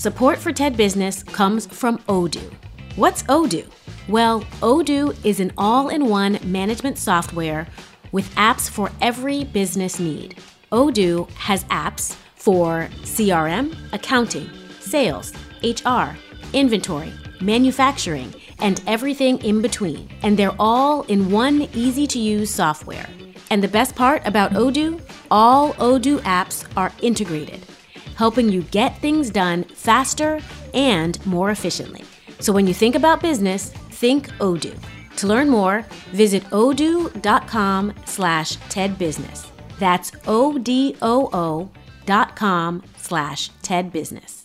Support 0.00 0.38
for 0.38 0.50
TED 0.50 0.78
Business 0.78 1.22
comes 1.22 1.66
from 1.66 1.98
Odoo. 2.08 2.50
What's 2.96 3.22
Odoo? 3.24 3.70
Well, 4.08 4.40
Odoo 4.62 5.14
is 5.26 5.40
an 5.40 5.52
all 5.58 5.90
in 5.90 6.06
one 6.08 6.38
management 6.42 6.96
software 6.96 7.66
with 8.10 8.34
apps 8.34 8.70
for 8.70 8.90
every 9.02 9.44
business 9.44 10.00
need. 10.00 10.38
Odoo 10.72 11.28
has 11.32 11.64
apps 11.64 12.16
for 12.34 12.88
CRM, 13.02 13.76
accounting, 13.92 14.48
sales, 14.78 15.34
HR, 15.62 16.16
inventory, 16.54 17.12
manufacturing, 17.42 18.32
and 18.58 18.82
everything 18.86 19.36
in 19.44 19.60
between. 19.60 20.08
And 20.22 20.34
they're 20.38 20.56
all 20.58 21.02
in 21.08 21.30
one 21.30 21.68
easy 21.74 22.06
to 22.06 22.18
use 22.18 22.48
software. 22.48 23.06
And 23.50 23.62
the 23.62 23.68
best 23.68 23.94
part 23.96 24.26
about 24.26 24.52
Odoo? 24.52 24.98
All 25.30 25.74
Odoo 25.74 26.20
apps 26.20 26.66
are 26.74 26.90
integrated, 27.02 27.66
helping 28.20 28.50
you 28.50 28.60
get 28.64 28.98
things 28.98 29.30
done 29.30 29.64
faster 29.64 30.40
and 30.74 31.24
more 31.24 31.50
efficiently. 31.50 32.04
So 32.38 32.52
when 32.52 32.66
you 32.66 32.74
think 32.74 32.94
about 32.94 33.22
business, 33.22 33.70
think 34.02 34.28
Odoo. 34.40 34.76
To 35.16 35.26
learn 35.26 35.48
more, 35.48 35.86
visit 36.12 36.42
odoo.com 36.50 37.94
slash 38.04 38.58
tedbusiness. 38.74 39.46
That's 39.78 40.12
O-D-O-O 40.26 41.70
dot 42.04 42.36
com 42.36 42.82
slash 42.98 43.50
tedbusiness. 43.62 44.44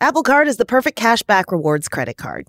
Apple 0.00 0.22
Card 0.22 0.48
is 0.48 0.56
the 0.56 0.64
perfect 0.64 0.98
cashback 0.98 1.52
rewards 1.52 1.88
credit 1.88 2.16
card. 2.16 2.48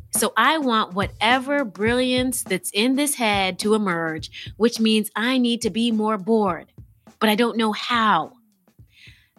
so 0.11 0.33
I 0.35 0.57
want 0.57 0.93
whatever 0.93 1.63
brilliance 1.63 2.43
that's 2.43 2.71
in 2.71 2.95
this 2.95 3.15
head 3.15 3.59
to 3.59 3.73
emerge, 3.73 4.53
which 4.57 4.79
means 4.79 5.09
I 5.15 5.37
need 5.37 5.61
to 5.61 5.69
be 5.69 5.91
more 5.91 6.17
bored, 6.17 6.71
but 7.19 7.29
I 7.29 7.35
don't 7.35 7.57
know 7.57 7.71
how. 7.71 8.33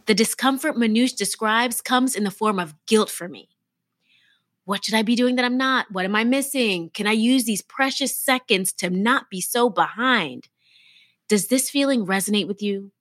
The 0.06 0.14
discomfort 0.14 0.74
Manoush 0.76 1.14
describes 1.14 1.80
comes 1.80 2.16
in 2.16 2.24
the 2.24 2.30
form 2.30 2.58
of 2.58 2.74
guilt 2.86 3.10
for 3.10 3.28
me. 3.28 3.48
What 4.64 4.84
should 4.84 4.94
I 4.94 5.02
be 5.02 5.16
doing 5.16 5.36
that 5.36 5.44
I'm 5.44 5.58
not? 5.58 5.86
What 5.90 6.04
am 6.04 6.16
I 6.16 6.24
missing? 6.24 6.90
Can 6.94 7.06
I 7.06 7.12
use 7.12 7.44
these 7.44 7.62
precious 7.62 8.18
seconds 8.18 8.72
to 8.74 8.90
not 8.90 9.28
be 9.28 9.40
so 9.40 9.68
behind? 9.68 10.48
Does 11.28 11.48
this 11.48 11.68
feeling 11.68 12.06
resonate 12.06 12.46
with 12.46 12.62
you? 12.62 12.92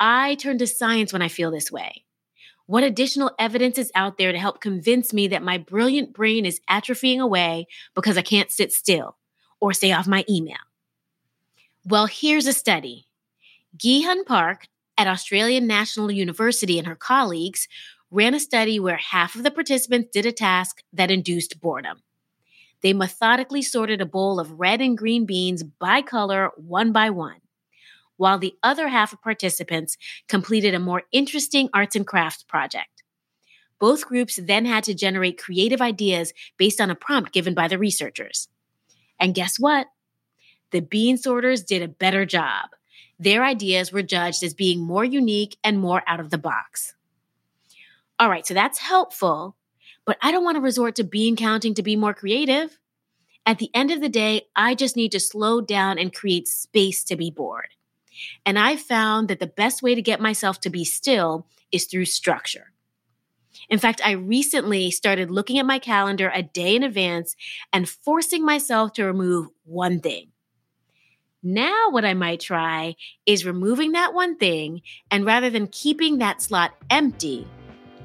I 0.00 0.34
turn 0.36 0.58
to 0.58 0.66
science 0.66 1.12
when 1.12 1.22
I 1.22 1.28
feel 1.28 1.50
this 1.50 1.70
way. 1.70 2.04
What 2.68 2.84
additional 2.84 3.30
evidence 3.38 3.78
is 3.78 3.90
out 3.94 4.18
there 4.18 4.30
to 4.30 4.38
help 4.38 4.60
convince 4.60 5.14
me 5.14 5.26
that 5.28 5.42
my 5.42 5.56
brilliant 5.56 6.12
brain 6.12 6.44
is 6.44 6.60
atrophying 6.68 7.18
away 7.18 7.66
because 7.94 8.18
I 8.18 8.22
can't 8.22 8.50
sit 8.50 8.74
still 8.74 9.16
or 9.58 9.72
stay 9.72 9.90
off 9.90 10.06
my 10.06 10.22
email? 10.28 10.58
Well, 11.86 12.04
here's 12.04 12.46
a 12.46 12.52
study. 12.52 13.06
Guihyun 13.78 14.26
Park 14.26 14.66
at 14.98 15.06
Australian 15.06 15.66
National 15.66 16.10
University 16.10 16.78
and 16.78 16.86
her 16.86 16.94
colleagues 16.94 17.68
ran 18.10 18.34
a 18.34 18.38
study 18.38 18.78
where 18.78 18.98
half 18.98 19.34
of 19.34 19.44
the 19.44 19.50
participants 19.50 20.10
did 20.12 20.26
a 20.26 20.32
task 20.32 20.82
that 20.92 21.10
induced 21.10 21.62
boredom. 21.62 22.02
They 22.82 22.92
methodically 22.92 23.62
sorted 23.62 24.02
a 24.02 24.06
bowl 24.06 24.38
of 24.38 24.60
red 24.60 24.82
and 24.82 24.98
green 24.98 25.24
beans 25.24 25.62
by 25.62 26.02
color 26.02 26.50
one 26.56 26.92
by 26.92 27.08
one 27.08 27.40
while 28.18 28.38
the 28.38 28.54
other 28.62 28.88
half 28.88 29.14
of 29.14 29.22
participants 29.22 29.96
completed 30.28 30.74
a 30.74 30.78
more 30.78 31.04
interesting 31.10 31.70
arts 31.72 31.96
and 31.96 32.06
crafts 32.06 32.42
project. 32.42 33.02
Both 33.80 34.06
groups 34.06 34.38
then 34.42 34.66
had 34.66 34.84
to 34.84 34.94
generate 34.94 35.38
creative 35.38 35.80
ideas 35.80 36.34
based 36.58 36.80
on 36.80 36.90
a 36.90 36.94
prompt 36.94 37.32
given 37.32 37.54
by 37.54 37.68
the 37.68 37.78
researchers. 37.78 38.48
And 39.18 39.34
guess 39.34 39.58
what? 39.58 39.86
The 40.70 40.80
bean 40.80 41.16
sorters 41.16 41.62
did 41.62 41.82
a 41.82 41.88
better 41.88 42.26
job. 42.26 42.70
Their 43.18 43.44
ideas 43.44 43.92
were 43.92 44.02
judged 44.02 44.42
as 44.42 44.54
being 44.54 44.80
more 44.80 45.04
unique 45.04 45.56
and 45.64 45.78
more 45.78 46.02
out 46.06 46.20
of 46.20 46.30
the 46.30 46.38
box. 46.38 46.94
All 48.18 48.28
right, 48.28 48.46
so 48.46 48.52
that's 48.52 48.78
helpful, 48.78 49.56
but 50.04 50.18
I 50.22 50.32
don't 50.32 50.44
want 50.44 50.56
to 50.56 50.60
resort 50.60 50.96
to 50.96 51.04
bean 51.04 51.36
counting 51.36 51.74
to 51.74 51.82
be 51.82 51.96
more 51.96 52.14
creative. 52.14 52.78
At 53.46 53.58
the 53.58 53.70
end 53.74 53.90
of 53.90 54.00
the 54.00 54.08
day, 54.08 54.42
I 54.54 54.74
just 54.74 54.96
need 54.96 55.12
to 55.12 55.20
slow 55.20 55.60
down 55.60 55.98
and 55.98 56.14
create 56.14 56.48
space 56.48 57.02
to 57.04 57.16
be 57.16 57.30
bored. 57.30 57.68
And 58.44 58.58
I 58.58 58.76
found 58.76 59.28
that 59.28 59.40
the 59.40 59.46
best 59.46 59.82
way 59.82 59.94
to 59.94 60.02
get 60.02 60.20
myself 60.20 60.60
to 60.60 60.70
be 60.70 60.84
still 60.84 61.46
is 61.72 61.84
through 61.84 62.06
structure. 62.06 62.72
In 63.68 63.78
fact, 63.78 64.00
I 64.04 64.12
recently 64.12 64.90
started 64.90 65.30
looking 65.30 65.58
at 65.58 65.66
my 65.66 65.78
calendar 65.78 66.30
a 66.32 66.42
day 66.42 66.76
in 66.76 66.82
advance 66.82 67.36
and 67.72 67.88
forcing 67.88 68.44
myself 68.44 68.92
to 68.94 69.04
remove 69.04 69.48
one 69.64 70.00
thing. 70.00 70.28
Now, 71.42 71.90
what 71.90 72.04
I 72.04 72.14
might 72.14 72.40
try 72.40 72.96
is 73.24 73.46
removing 73.46 73.92
that 73.92 74.12
one 74.12 74.36
thing 74.36 74.82
and 75.10 75.24
rather 75.24 75.50
than 75.50 75.68
keeping 75.68 76.18
that 76.18 76.42
slot 76.42 76.72
empty, 76.90 77.46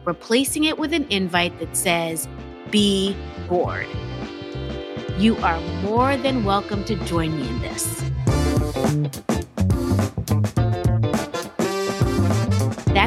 replacing 0.05 0.65
it 0.65 0.77
with 0.77 0.93
an 0.93 1.07
invite 1.09 1.57
that 1.59 1.75
says, 1.75 2.27
Be 2.69 3.15
bored. 3.49 3.87
You 5.17 5.35
are 5.37 5.59
more 5.81 6.15
than 6.17 6.43
welcome 6.43 6.83
to 6.85 6.95
join 7.05 7.35
me 7.35 7.47
in 7.47 7.59
this. 7.61 9.42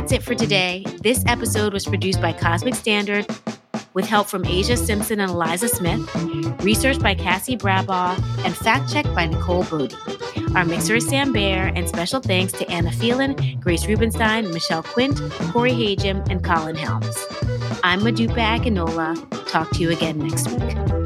That's 0.07 0.23
it 0.23 0.23
for 0.23 0.37
today. 0.37 0.85
This 1.03 1.25
episode 1.27 1.73
was 1.73 1.85
produced 1.85 2.23
by 2.23 2.33
Cosmic 2.33 2.77
Standard 2.77 3.27
with 3.93 4.05
help 4.05 4.29
from 4.29 4.45
Asia 4.45 4.77
Simpson 4.77 5.19
and 5.19 5.33
Eliza 5.33 5.67
Smith, 5.67 6.01
research 6.63 7.01
by 7.01 7.17
Cassie 7.17 7.57
Brabaugh, 7.57 8.17
and 8.45 8.57
fact 8.57 8.93
checked 8.93 9.13
by 9.17 9.27
Nicole 9.27 9.65
Bodie. 9.65 9.97
Our 10.55 10.65
mixer 10.65 10.95
is 10.95 11.09
Sam 11.09 11.33
Bair, 11.33 11.73
and 11.75 11.89
special 11.89 12.21
thanks 12.21 12.53
to 12.53 12.71
Anna 12.71 12.93
Phelan, 12.93 13.59
Grace 13.59 13.85
Rubenstein, 13.89 14.53
Michelle 14.53 14.85
Quint, 14.85 15.21
Corey 15.51 15.73
Hagem, 15.73 16.25
and 16.31 16.45
Colin 16.45 16.77
Helms. 16.77 17.17
I'm 17.83 18.03
Modupe 18.03 18.37
Akinola. 18.37 19.49
Talk 19.49 19.73
to 19.73 19.81
you 19.81 19.91
again 19.91 20.21
next 20.21 20.49
week. 20.53 21.06